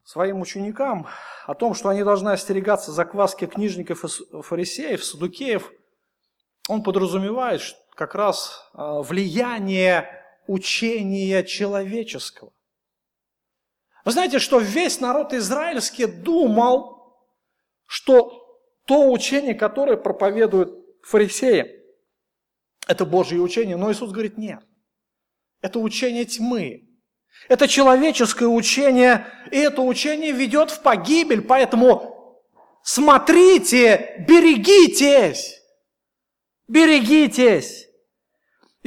[0.02, 1.06] своим ученикам
[1.46, 5.70] о том, что они должны остерегаться закваски книжников и фарисеев, садукеев,
[6.68, 7.60] он подразумевает
[7.98, 10.08] как раз а, влияние
[10.46, 12.52] учения человеческого.
[14.04, 17.18] Вы знаете, что весь народ израильский думал,
[17.86, 20.70] что то учение, которое проповедуют
[21.02, 21.74] фарисеи,
[22.86, 23.76] это Божье учение.
[23.76, 24.60] Но Иисус говорит, нет.
[25.60, 26.88] Это учение тьмы.
[27.48, 31.42] Это человеческое учение, и это учение ведет в погибель.
[31.42, 32.40] Поэтому
[32.84, 35.60] смотрите, берегитесь.
[36.68, 37.87] Берегитесь.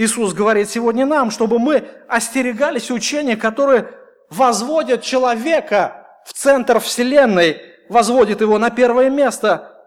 [0.02, 3.94] Иисус говорит сегодня нам, чтобы мы остерегались учения, которые
[4.32, 9.80] возводит человека в центр Вселенной, возводит его на первое место,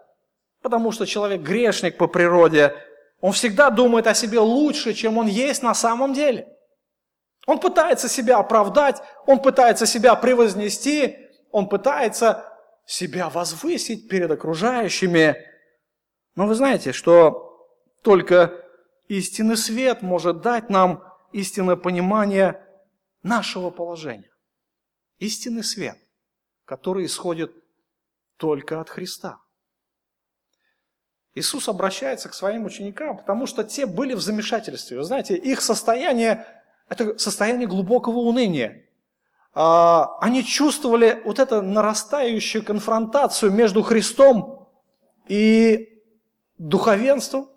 [0.61, 2.73] потому что человек грешник по природе.
[3.19, 6.47] Он всегда думает о себе лучше, чем он есть на самом деле.
[7.45, 11.17] Он пытается себя оправдать, он пытается себя превознести,
[11.51, 12.45] он пытается
[12.85, 15.35] себя возвысить перед окружающими.
[16.35, 17.67] Но вы знаете, что
[18.01, 18.64] только
[19.07, 22.61] истинный свет может дать нам истинное понимание
[23.23, 24.35] нашего положения
[25.19, 25.97] истинный свет,
[26.65, 27.51] который исходит
[28.37, 29.39] только от Христа.
[31.33, 34.97] Иисус обращается к своим ученикам, потому что те были в замешательстве.
[34.97, 36.47] Вы знаете, их состояние–
[36.89, 38.85] это состояние глубокого уныния.
[39.53, 44.69] А, они чувствовали вот эту нарастающую конфронтацию между Христом
[45.27, 46.01] и
[46.57, 47.49] духовенством.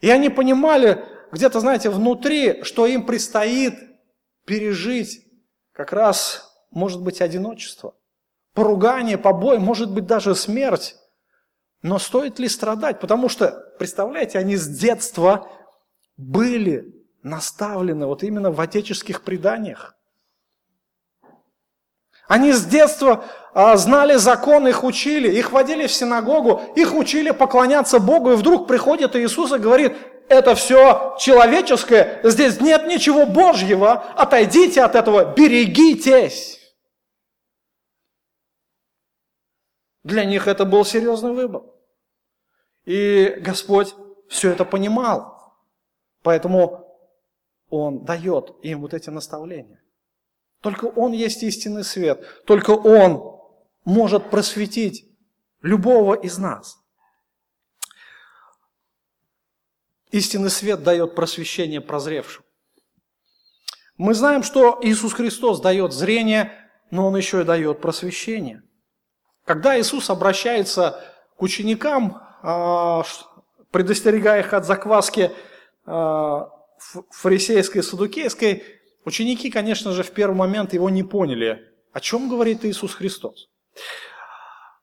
[0.00, 3.74] И они понимали где-то, знаете, внутри, что им предстоит
[4.44, 5.26] пережить
[5.72, 7.96] как раз может быть одиночество,
[8.52, 10.96] поругание, побой, может быть даже смерть.
[11.82, 13.00] Но стоит ли страдать?
[13.00, 15.50] Потому что, представляете, они с детства
[16.16, 19.96] были наставлены вот именно в отеческих преданиях.
[22.26, 23.24] Они с детства
[23.54, 29.14] знали закон, их учили, их водили в синагогу, их учили поклоняться Богу, и вдруг приходит
[29.14, 29.96] Иисус и говорит,
[30.28, 36.60] это все человеческое, здесь нет ничего Божьего, отойдите от этого, берегитесь.
[40.02, 41.62] Для них это был серьезный выбор.
[42.84, 43.94] И Господь
[44.28, 45.54] все это понимал.
[46.22, 46.98] Поэтому
[47.70, 49.82] Он дает им вот эти наставления.
[50.60, 52.22] Только Он есть истинный свет.
[52.44, 53.33] Только Он
[53.84, 55.06] может просветить
[55.62, 56.78] любого из нас.
[60.10, 62.44] Истинный свет дает просвещение прозревшим.
[63.96, 66.52] Мы знаем, что Иисус Христос дает зрение,
[66.90, 68.62] но Он еще и дает просвещение.
[69.44, 71.00] Когда Иисус обращается
[71.36, 73.04] к ученикам, а,
[73.70, 75.32] предостерегая их от закваски
[75.84, 76.48] а,
[77.10, 78.64] фарисейской и садукейской,
[79.04, 83.48] ученики, конечно же, в первый момент его не поняли, о чем говорит Иисус Христос.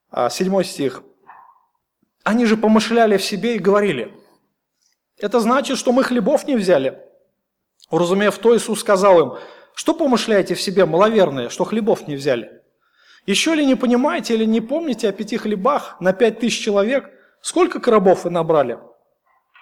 [0.09, 1.03] А, седьмой стих.
[2.23, 4.13] Они же помышляли в себе и говорили,
[5.17, 6.99] это значит, что мы хлебов не взяли.
[7.89, 9.33] Уразумев то, Иисус сказал им,
[9.75, 12.61] что помышляете в себе, маловерные, что хлебов не взяли?
[13.25, 17.09] Еще ли не понимаете или не помните о пяти хлебах на пять тысяч человек?
[17.41, 18.79] Сколько коробов вы набрали?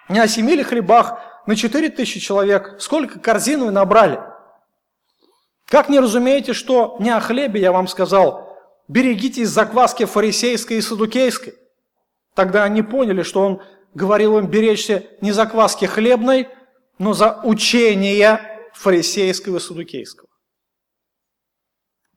[0.08, 2.76] Не о семи ли хлебах на четыре тысячи человек?
[2.80, 4.22] Сколько корзин вы набрали?
[5.68, 8.49] Как не разумеете, что не о хлебе я вам сказал,
[8.90, 11.54] берегитесь закваски фарисейской и садукейской?
[12.36, 13.62] Тогда они поняли, что он
[13.94, 16.50] говорил им беречься не за кваски хлебной,
[16.98, 20.28] но за учение фарисейского и садукейского.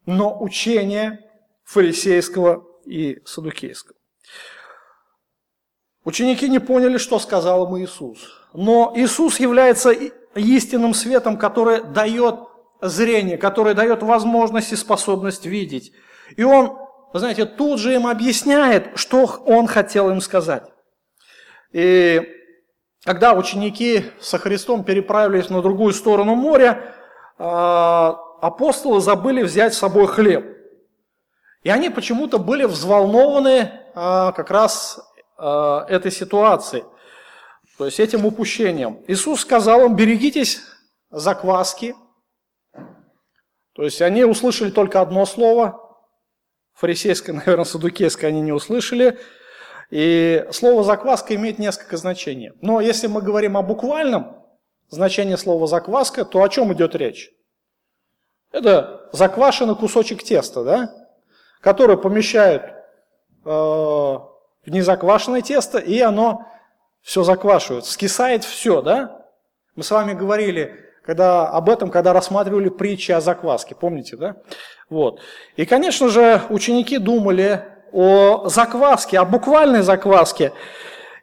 [0.07, 1.21] Но учение
[1.65, 3.97] фарисейского и садукейского.
[6.05, 8.29] Ученики не поняли, что сказал им Иисус.
[8.53, 9.93] Но Иисус является
[10.35, 12.41] истинным светом, который дает
[12.81, 15.93] зрение, который дает возможность и способность видеть.
[16.37, 16.79] И Он,
[17.13, 20.65] вы знаете, тут же им объясняет, что Он хотел им сказать.
[21.73, 22.23] И
[23.05, 26.95] когда ученики со Христом переправились на другую сторону моря,
[27.39, 30.45] а, апостолы забыли взять с собой хлеб.
[31.65, 35.01] И они почему-то были взволнованы а, как раз
[35.37, 36.85] а, этой ситуацией,
[37.79, 39.03] то есть этим упущением.
[39.09, 40.61] Иисус сказал им, берегитесь
[41.11, 41.97] закваски.
[43.75, 45.92] То есть они услышали только одно слово,
[46.83, 49.19] фарисейское, наверное, садукейское они не услышали.
[49.91, 52.53] И слово закваска имеет несколько значений.
[52.61, 54.37] Но если мы говорим о буквальном
[54.89, 57.31] значении слова закваска, то о чем идет речь?
[58.51, 60.95] Это заквашенный кусочек теста, да?
[61.61, 62.71] который помещают э,
[63.45, 64.27] в
[64.67, 66.47] незаквашенное тесто, и оно
[67.03, 69.27] все заквашивает, скисает все, да?
[69.77, 74.37] Мы с вами говорили когда, об этом, когда рассматривали притчи о закваске, помните, да?
[74.89, 75.21] Вот.
[75.57, 80.53] И, конечно же, ученики думали о закваске, о буквальной закваске.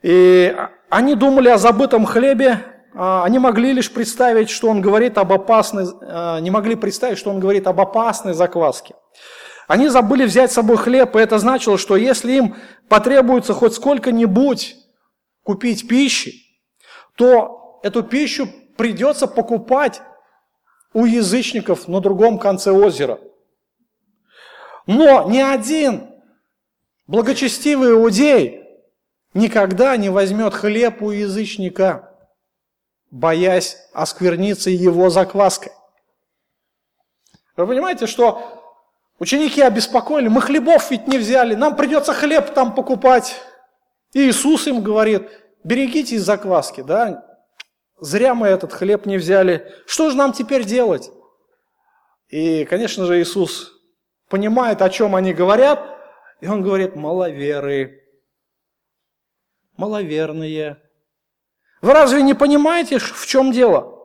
[0.02, 0.56] И
[0.90, 2.60] они думали о забытом хлебе,
[2.96, 7.30] а, они могли лишь представить, что он говорит об опасной, а, не могли представить, что
[7.30, 8.96] он говорит об опасной закваске.
[9.68, 12.56] Они забыли взять с собой хлеб, и это значило, что если им
[12.88, 14.76] потребуется хоть сколько-нибудь
[15.44, 16.34] купить пищи,
[17.16, 18.50] то эту пищу
[18.80, 20.02] придется покупать
[20.94, 23.20] у язычников на другом конце озера.
[24.88, 26.10] Но ни один
[27.10, 28.64] Благочестивый иудей
[29.34, 32.16] никогда не возьмет хлеб у язычника,
[33.10, 35.72] боясь оскверниться его закваской.
[37.58, 38.62] Вы понимаете, что
[39.18, 43.42] ученики обеспокоили, мы хлебов ведь не взяли, нам придется хлеб там покупать.
[44.14, 45.28] И Иисус им говорит,
[45.64, 47.29] берегитесь закваски, да,
[48.02, 51.12] зря мы этот хлеб не взяли, что же нам теперь делать?
[52.28, 53.74] И, конечно же, Иисус
[54.30, 55.98] понимает, о чем они говорят,
[56.42, 58.04] и он говорит, маловеры,
[59.78, 60.82] маловерные.
[61.82, 64.00] Вы разве не понимаете, в чем дело?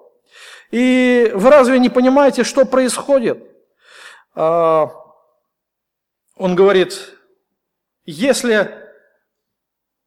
[0.71, 3.39] И вы разве не понимаете, что происходит?
[4.35, 4.91] А,
[6.37, 7.17] он говорит,
[8.05, 8.71] если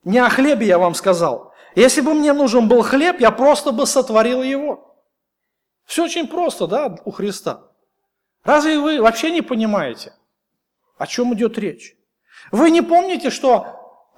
[0.03, 1.46] не о хлебе я вам сказал,
[1.79, 4.95] если бы мне нужен был хлеб, я просто бы сотворил его.
[5.85, 7.69] Все очень просто, да, у Христа.
[8.43, 10.13] Разве вы вообще не понимаете,
[10.97, 11.95] о чем идет речь?
[12.51, 13.67] Вы не помните, что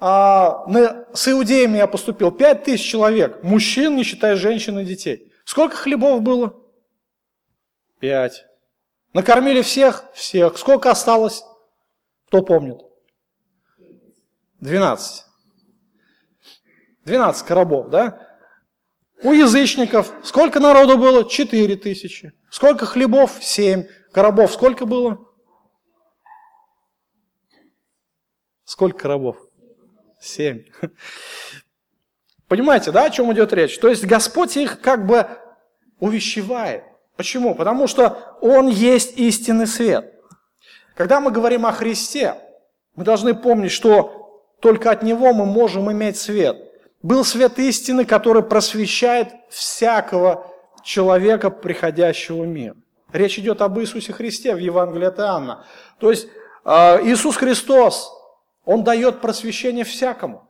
[0.00, 0.64] а,
[1.12, 2.32] с иудеями я поступил?
[2.32, 5.30] Пять тысяч человек, мужчин, не считая женщин и детей.
[5.44, 6.54] Сколько хлебов было?
[7.98, 8.46] Пять.
[9.12, 10.04] Накормили всех?
[10.14, 10.56] Всех.
[10.56, 11.44] Сколько осталось?
[12.28, 12.80] Кто помнит?
[14.60, 15.26] Двенадцать.
[17.10, 18.24] Двенадцать коробов, да?
[19.24, 21.28] У язычников сколько народу было?
[21.28, 22.32] Четыре тысячи.
[22.52, 23.32] Сколько хлебов?
[23.42, 23.88] Семь.
[24.12, 25.18] Коробов сколько было?
[28.62, 29.38] Сколько рабов?
[30.20, 30.66] Семь.
[32.46, 33.76] Понимаете, да, о чем идет речь?
[33.80, 35.26] То есть Господь их как бы
[35.98, 36.84] увещевает.
[37.16, 37.56] Почему?
[37.56, 40.14] Потому что Он есть истинный свет.
[40.94, 42.36] Когда мы говорим о Христе,
[42.94, 46.68] мы должны помнить, что только от Него мы можем иметь свет.
[47.02, 50.46] Был свет истины, который просвещает всякого
[50.84, 52.76] человека, приходящего в мир.
[53.12, 55.64] Речь идет об Иисусе Христе в Евангелии от Иоанна.
[55.98, 56.28] То есть
[56.64, 58.12] а, Иисус Христос,
[58.64, 60.48] он дает просвещение всякому.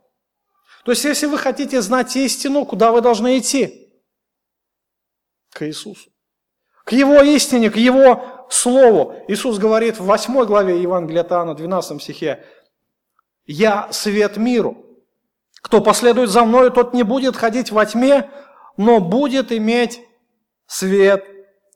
[0.84, 3.92] То есть, если вы хотите знать истину, куда вы должны идти?
[5.52, 6.10] К Иисусу.
[6.84, 9.14] К Его истине, к Его Слову.
[9.28, 12.44] Иисус говорит в 8 главе Евангелия от Иоанна, 12 стихе,
[13.46, 14.89] «Я свет миру.
[15.62, 18.30] Кто последует за мною, тот не будет ходить во тьме,
[18.76, 20.00] но будет иметь
[20.66, 21.24] свет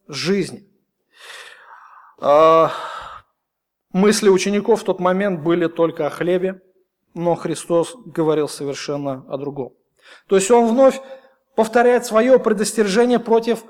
[0.09, 0.69] жизни».
[2.21, 2.71] А,
[3.95, 6.61] Мысли учеников в тот момент были только о хлебе,
[7.15, 9.73] но Христос говорил совершенно о другом.
[10.29, 11.01] То есть он вновь
[11.55, 13.63] повторяет свое предостережение против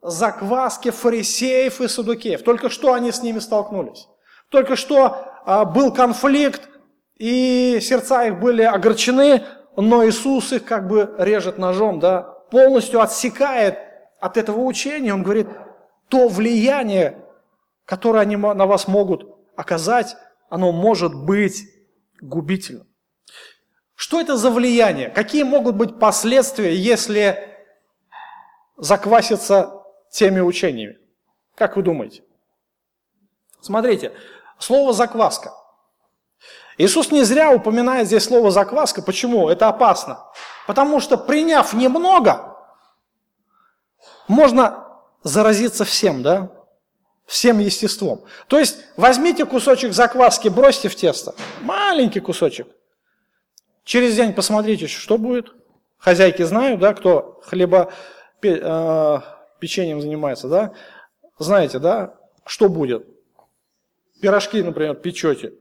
[0.00, 2.44] закваски фарисеев и садукеев.
[2.44, 4.06] Только что они с ними столкнулись.
[4.50, 6.68] Только что а, был конфликт,
[7.16, 9.42] и сердца их были огорчены,
[9.76, 13.78] но Иисус их как бы режет ножом, да, полностью отсекает
[14.20, 15.14] от этого учения.
[15.14, 15.48] Он говорит,
[16.08, 17.24] то влияние,
[17.84, 20.16] которое они на вас могут оказать,
[20.50, 21.62] оно может быть
[22.20, 22.86] губительным.
[23.94, 25.08] Что это за влияние?
[25.08, 27.48] Какие могут быть последствия, если
[28.76, 30.98] закваситься теми учениями?
[31.54, 32.22] Как вы думаете?
[33.60, 34.12] Смотрите,
[34.58, 35.52] слово «закваска».
[36.82, 39.02] Иисус не зря упоминает здесь слово «закваска».
[39.02, 39.48] Почему?
[39.48, 40.18] Это опасно.
[40.66, 42.56] Потому что приняв немного,
[44.26, 44.84] можно
[45.22, 46.50] заразиться всем, да?
[47.24, 48.24] всем естеством.
[48.48, 51.36] То есть возьмите кусочек закваски, бросьте в тесто.
[51.60, 52.66] Маленький кусочек.
[53.84, 55.54] Через день посмотрите, что будет.
[55.98, 57.92] Хозяйки знают, да, кто хлеба
[58.42, 59.20] э,
[59.60, 60.72] печеньем занимается, да,
[61.38, 63.06] знаете, да, что будет.
[64.20, 65.52] Пирожки, например, печете.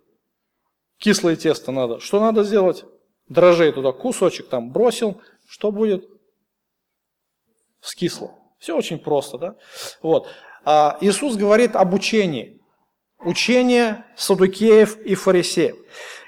[1.02, 2.00] Кислое тесто надо.
[2.00, 2.86] Что надо сделать?
[3.28, 5.22] Дрожжей туда кусочек там бросил.
[5.48, 6.06] Что будет?
[7.82, 8.32] Скисло.
[8.60, 9.56] Все очень просто, да?
[10.02, 10.28] Вот.
[10.64, 12.62] А Иисус говорит об учении.
[13.20, 15.76] Учение садукеев и фарисеев.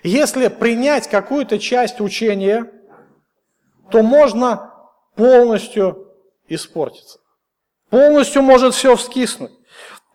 [0.03, 2.71] Если принять какую-то часть учения,
[3.91, 4.73] то можно
[5.15, 6.11] полностью
[6.47, 7.19] испортиться.
[7.89, 9.51] Полностью может все вскиснуть.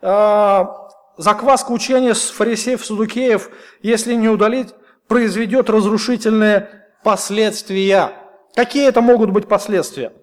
[0.01, 0.88] А,
[1.19, 3.51] закваска учения с фарисеев, садукеев,
[3.81, 4.69] если не удалить,
[5.07, 6.69] произведет разрушительные
[7.03, 8.13] последствия.
[8.55, 10.13] Какие это могут быть последствия?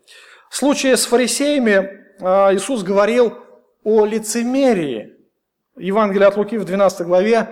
[0.48, 3.34] В случае с фарисеями а, Иисус говорил
[3.84, 5.12] о лицемерии.
[5.76, 7.48] Евангелие от Луки в 12 главе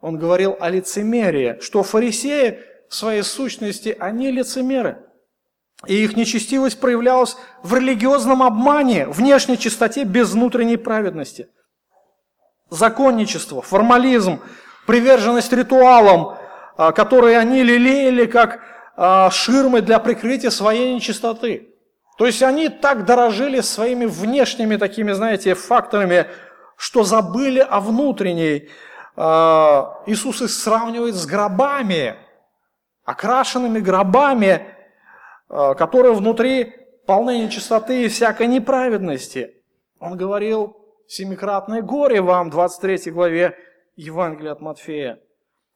[0.00, 4.98] он говорил о лицемерии, что фарисеи в своей сущности, они лицемеры.
[5.86, 11.48] И их нечестивость проявлялась в религиозном обмане, внешней чистоте без внутренней праведности.
[12.70, 14.40] Законничество, формализм,
[14.86, 16.36] приверженность ритуалам,
[16.76, 18.60] а, которые они лелеяли как
[18.96, 21.74] а, ширмы для прикрытия своей нечистоты.
[22.16, 26.26] То есть они так дорожили своими внешними такими, знаете, факторами,
[26.76, 28.70] что забыли о внутренней.
[29.16, 32.16] А, Иисус их сравнивает с гробами,
[33.04, 34.66] окрашенными гробами,
[35.48, 36.72] которые внутри
[37.06, 39.54] полны нечистоты и всякой неправедности.
[39.98, 40.79] Он говорил,
[41.10, 43.58] семикратное горе вам, 23 главе
[43.96, 45.20] Евангелия от Матфея.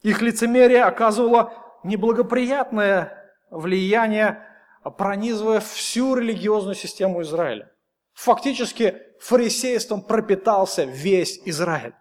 [0.03, 4.47] Их лицемерие оказывало неблагоприятное влияние
[4.91, 7.70] пронизывая всю религиозную систему Израиля.
[8.12, 11.95] Фактически фарисейством пропитался весь Израиль.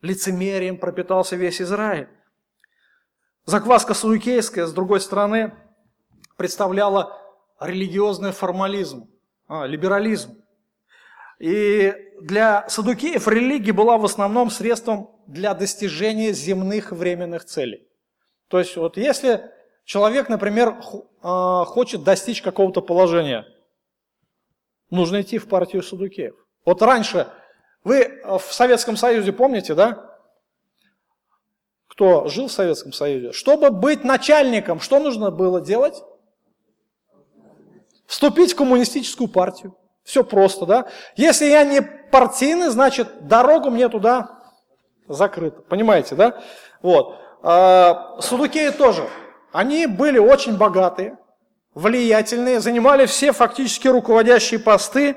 [0.00, 2.08] Лицемерием пропитался весь Израиль.
[3.46, 5.54] Закваска саукейская, с другой стороны,
[6.36, 7.18] представляла
[7.58, 9.10] религиозный формализм,
[9.48, 10.42] а, либерализм.
[11.40, 17.88] И для садукеев религия была в основном средством для достижения земных временных целей.
[18.46, 19.50] То есть вот если
[19.90, 20.80] Человек, например,
[21.20, 23.44] а, хочет достичь какого-то положения.
[24.88, 26.36] Нужно идти в партию Садукеев.
[26.64, 27.26] Вот раньше,
[27.82, 30.16] вы э, в Советском Союзе помните, да?
[31.88, 33.32] Кто жил в Советском Союзе?
[33.32, 36.04] Чтобы быть начальником, что нужно было делать?
[38.06, 39.76] Вступить в коммунистическую партию.
[40.10, 40.86] Все просто, да?
[41.14, 44.40] Если я не партийный, значит, дорогу мне туда
[45.06, 45.60] закрыта.
[45.60, 46.42] Понимаете, да?
[46.82, 47.20] Вот.
[47.44, 49.06] А, Судукеи тоже.
[49.52, 51.16] Они были очень богатые,
[51.74, 55.14] влиятельные, занимали все фактически руководящие посты.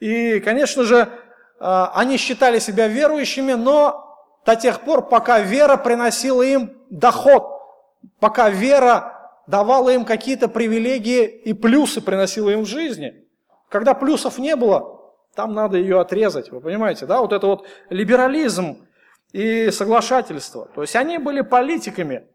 [0.00, 1.08] И, конечно же,
[1.60, 7.44] а, они считали себя верующими, но до тех пор, пока вера приносила им доход,
[8.18, 13.22] пока вера давала им какие-то привилегии и плюсы приносила им в жизни.
[13.72, 15.00] Когда плюсов не было,
[15.34, 17.22] там надо ее отрезать, вы понимаете, да?
[17.22, 18.86] Вот это вот либерализм
[19.32, 20.68] и соглашательство.
[20.74, 22.26] То есть они были политиками,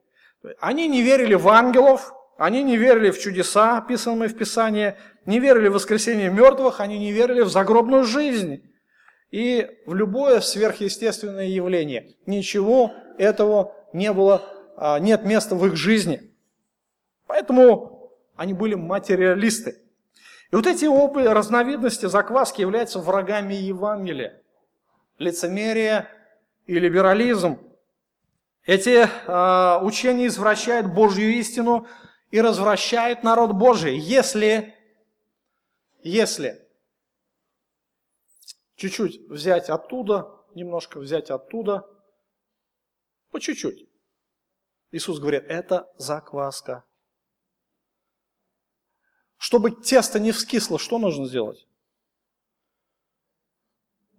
[0.59, 4.95] они не верили в ангелов, они не верили в чудеса, описанные в Писании,
[5.27, 8.63] не верили в воскресение мертвых, они не верили в загробную жизнь
[9.29, 12.15] и в любое сверхъестественное явление.
[12.25, 14.41] Ничего этого не было,
[14.75, 16.33] а, нет места в их жизни.
[17.27, 19.83] Поэтому они были материалисты.
[20.51, 24.41] И вот эти оба разновидности закваски являются врагами Евангелия.
[25.17, 26.07] Лицемерие
[26.65, 27.59] и либерализм.
[28.65, 31.87] Эти э, учения извращают Божью истину
[32.31, 34.75] и развращают народ Божий, если,
[36.03, 36.67] если
[38.75, 41.85] чуть-чуть взять оттуда, немножко взять оттуда,
[43.31, 43.87] по чуть-чуть.
[44.91, 46.83] Иисус говорит, это закваска.
[49.37, 51.67] Чтобы тесто не вскисло, что нужно сделать?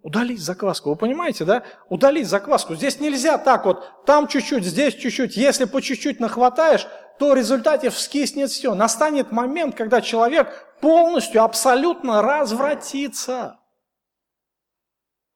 [0.01, 0.89] Удалить закваску.
[0.89, 1.63] Вы понимаете, да?
[1.89, 2.75] Удалить закваску.
[2.75, 5.35] Здесь нельзя так вот, там чуть-чуть, здесь чуть-чуть.
[5.35, 6.87] Если по чуть-чуть нахватаешь,
[7.19, 8.73] то в результате вскиснет все.
[8.75, 13.59] Настанет момент, когда человек полностью, абсолютно развратится.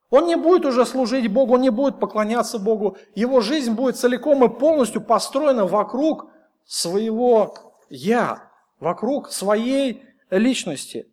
[0.10, 2.98] Он не будет уже служить Богу, он не будет поклоняться Богу.
[3.16, 6.30] Его жизнь будет целиком и полностью построена вокруг
[6.66, 7.54] своего
[7.90, 8.53] «я»,
[8.84, 11.08] вокруг своей личности.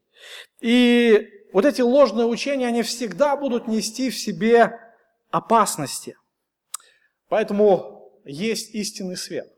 [0.61, 4.79] И вот эти ложные учения, они всегда будут нести в себе
[5.31, 6.17] опасности.
[7.29, 9.49] Поэтому есть истинный свет.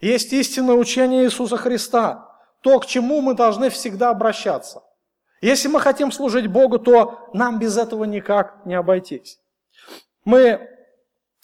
[0.00, 2.28] Есть истинное учение Иисуса Христа.
[2.60, 4.82] То, к чему мы должны всегда обращаться.
[5.40, 9.40] Если мы хотим служить Богу, то нам без этого никак не обойтись.
[10.26, 10.68] Мы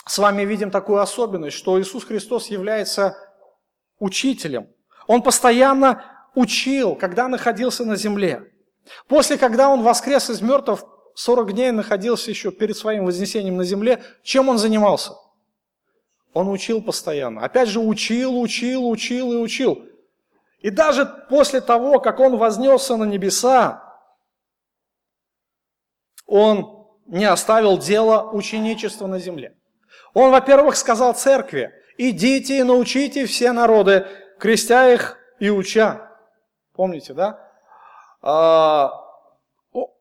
[0.07, 3.17] с вами видим такую особенность, что Иисус Христос является
[3.99, 4.69] учителем.
[5.07, 6.05] Он постоянно
[6.35, 8.53] учил, когда находился на земле.
[9.09, 10.85] После, когда он воскрес из мертвых,
[11.15, 15.13] 40 дней находился еще перед своим вознесением на земле, чем он занимался?
[16.35, 17.43] Он учил постоянно.
[17.43, 19.87] Опять же, учил, учил, учил и учил.
[20.61, 23.83] И даже после того, как он вознесся на небеса,
[26.27, 29.57] он не оставил дело ученичества на земле.
[30.13, 34.07] Он, во-первых, сказал церкви, идите и научите все народы,
[34.39, 36.11] крестя их и уча.
[36.75, 37.41] Помните, да?
[38.23, 38.93] А,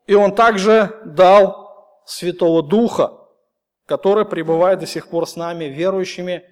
[0.08, 3.14] и он также дал Святого Духа,
[3.86, 6.44] который пребывает до сих пор с нами, верующими,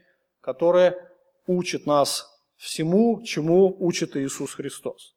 [0.41, 0.97] которые
[1.47, 5.15] учат нас всему, чему учит Иисус Христос.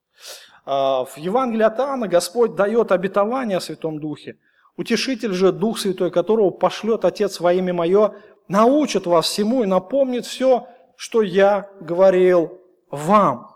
[0.64, 4.36] А, в Евангелии от Иоанна Господь дает обетование о Святом Духе.
[4.76, 8.14] Утешитель же, Дух Святой, которого пошлет Отец во имя Мое,
[8.48, 13.50] научит вас всему и напомнит все, что я говорил вам.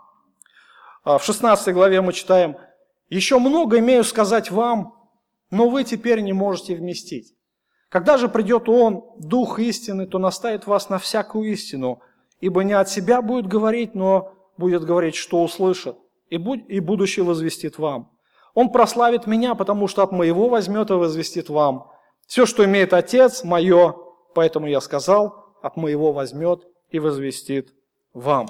[1.03, 2.57] А, в 16 главе мы читаем,
[3.09, 4.95] «Еще много имею сказать вам,
[5.49, 7.35] но вы теперь не можете вместить.
[7.89, 12.01] Когда же придет Он, Дух истины, то наставит вас на всякую истину,
[12.39, 15.97] ибо не от себя будет говорить, но будет говорить, что услышит,
[16.29, 18.09] и, будь, и будущее возвестит вам.
[18.53, 21.89] Он прославит меня, потому что от моего возьмет и возвестит вам.
[22.27, 23.95] Все, что имеет Отец, мое,
[24.33, 27.73] поэтому я сказал, от моего возьмет и возвестит
[28.13, 28.47] вам.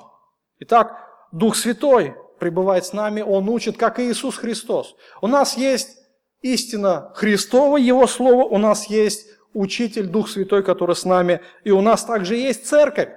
[0.59, 4.95] Итак, Дух Святой пребывает с нами, Он учит, как и Иисус Христос.
[5.21, 5.97] У нас есть
[6.41, 11.81] истина Христова, Его Слово, у нас есть Учитель, Дух Святой, который с нами, и у
[11.81, 13.09] нас также есть Церковь.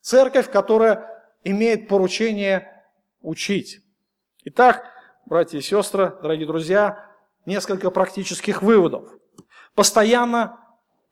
[0.00, 1.10] Церковь, которая
[1.44, 2.84] имеет поручение
[3.20, 3.80] учить.
[4.44, 4.84] Итак,
[5.26, 7.10] братья и сестры, дорогие друзья,
[7.44, 9.08] несколько практических выводов.
[9.74, 10.60] Постоянно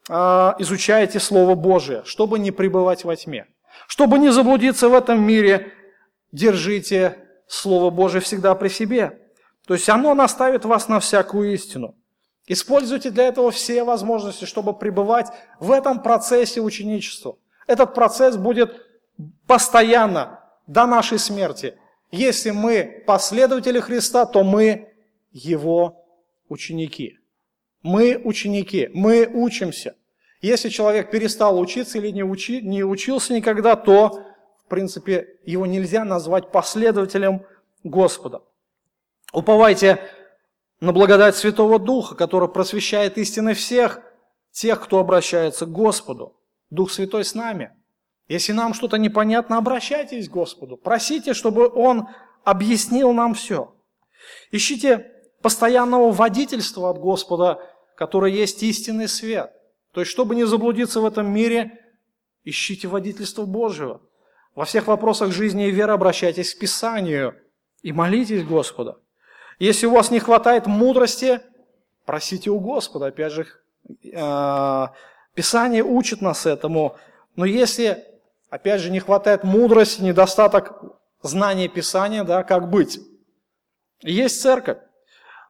[0.09, 0.13] э,
[0.59, 3.47] изучайте Слово Божие, чтобы не пребывать во тьме.
[3.87, 5.73] Чтобы не заблудиться в этом мире,
[6.33, 9.19] держите Слово Божие всегда при себе.
[9.67, 11.95] То есть оно наставит вас на всякую истину.
[12.47, 15.29] Используйте для этого все возможности, чтобы пребывать
[15.61, 17.39] в этом процессе ученичества.
[17.67, 18.85] Этот процесс будет
[19.47, 21.79] постоянно до нашей смерти.
[22.11, 24.93] Если мы последователи Христа, то мы
[25.33, 26.05] Его
[26.49, 27.19] ученики.
[27.85, 29.95] Мы ученики, мы учимся.
[30.41, 34.23] Если человек перестал учиться или не, учи, не учился никогда, то,
[34.65, 37.45] в принципе, его нельзя назвать последователем
[37.83, 38.43] Господа.
[39.35, 40.01] Уповайте
[40.81, 44.01] на благодать Святого Духа, который просвещает истины всех
[44.51, 46.41] тех, кто обращается к Господу.
[46.71, 47.73] Дух Святой с нами.
[48.29, 50.79] Если нам что-то непонятно, обращайтесь к Господу.
[50.79, 52.09] Просите, чтобы Он
[52.45, 53.75] объяснил нам все.
[54.51, 55.11] Ищите
[55.43, 57.61] постоянного водительства от Господа,
[57.97, 59.53] который есть истинный свет.
[59.93, 61.81] То есть, чтобы не заблудиться в этом мире,
[62.45, 64.03] ищите водительство Божьего.
[64.55, 67.37] Во всех вопросах жизни и веры обращайтесь к Писанию
[67.83, 68.99] и молитесь Господа.
[69.59, 71.41] Если у вас не хватает мудрости,
[72.05, 73.07] просите у Господа.
[73.07, 73.47] Опять же,
[74.05, 74.87] э,
[75.35, 76.97] Писание учит нас этому.
[77.37, 78.05] Но если,
[78.51, 80.83] опять же, не хватает мудрости, недостаток
[81.23, 83.01] знания Писания, да, как быть?
[84.03, 84.79] Есть церковь.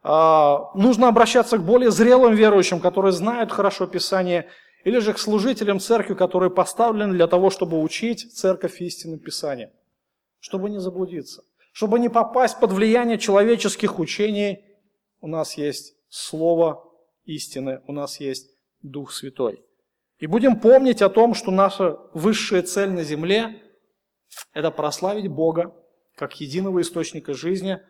[0.07, 4.49] А, нужно обращаться к более зрелым верующим, которые знают хорошо Писание,
[4.85, 9.71] или же к служителям церкви, которые поставлены для того, чтобы учить церковь истинным Писанием,
[10.41, 11.43] чтобы не заблудиться.
[11.73, 14.63] Чтобы не попасть под влияние человеческих учений,
[15.21, 16.85] у нас есть Слово
[17.25, 18.51] истины, у нас есть
[18.83, 19.65] Дух Святой.
[20.19, 23.61] И будем помнить о том, что наша высшая цель на земле–
[24.53, 25.75] это прославить Бога
[26.15, 27.81] как единого источника жизни,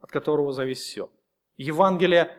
[0.00, 1.10] от которого зависит все.
[1.60, 2.34] Евангелие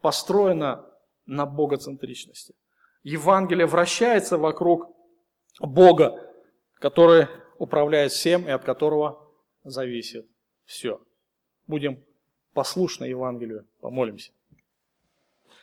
[0.00, 0.90] построено
[1.26, 2.54] на богоцентричности.
[3.02, 4.96] Евангелие вращается вокруг
[5.60, 6.32] Бога,
[6.76, 7.26] который
[7.58, 9.30] управляет всем и от которого
[9.62, 10.26] зависит
[10.64, 11.02] все.
[11.66, 12.02] Будем
[12.54, 13.68] послушны Евангелию.
[13.80, 14.32] Помолимся.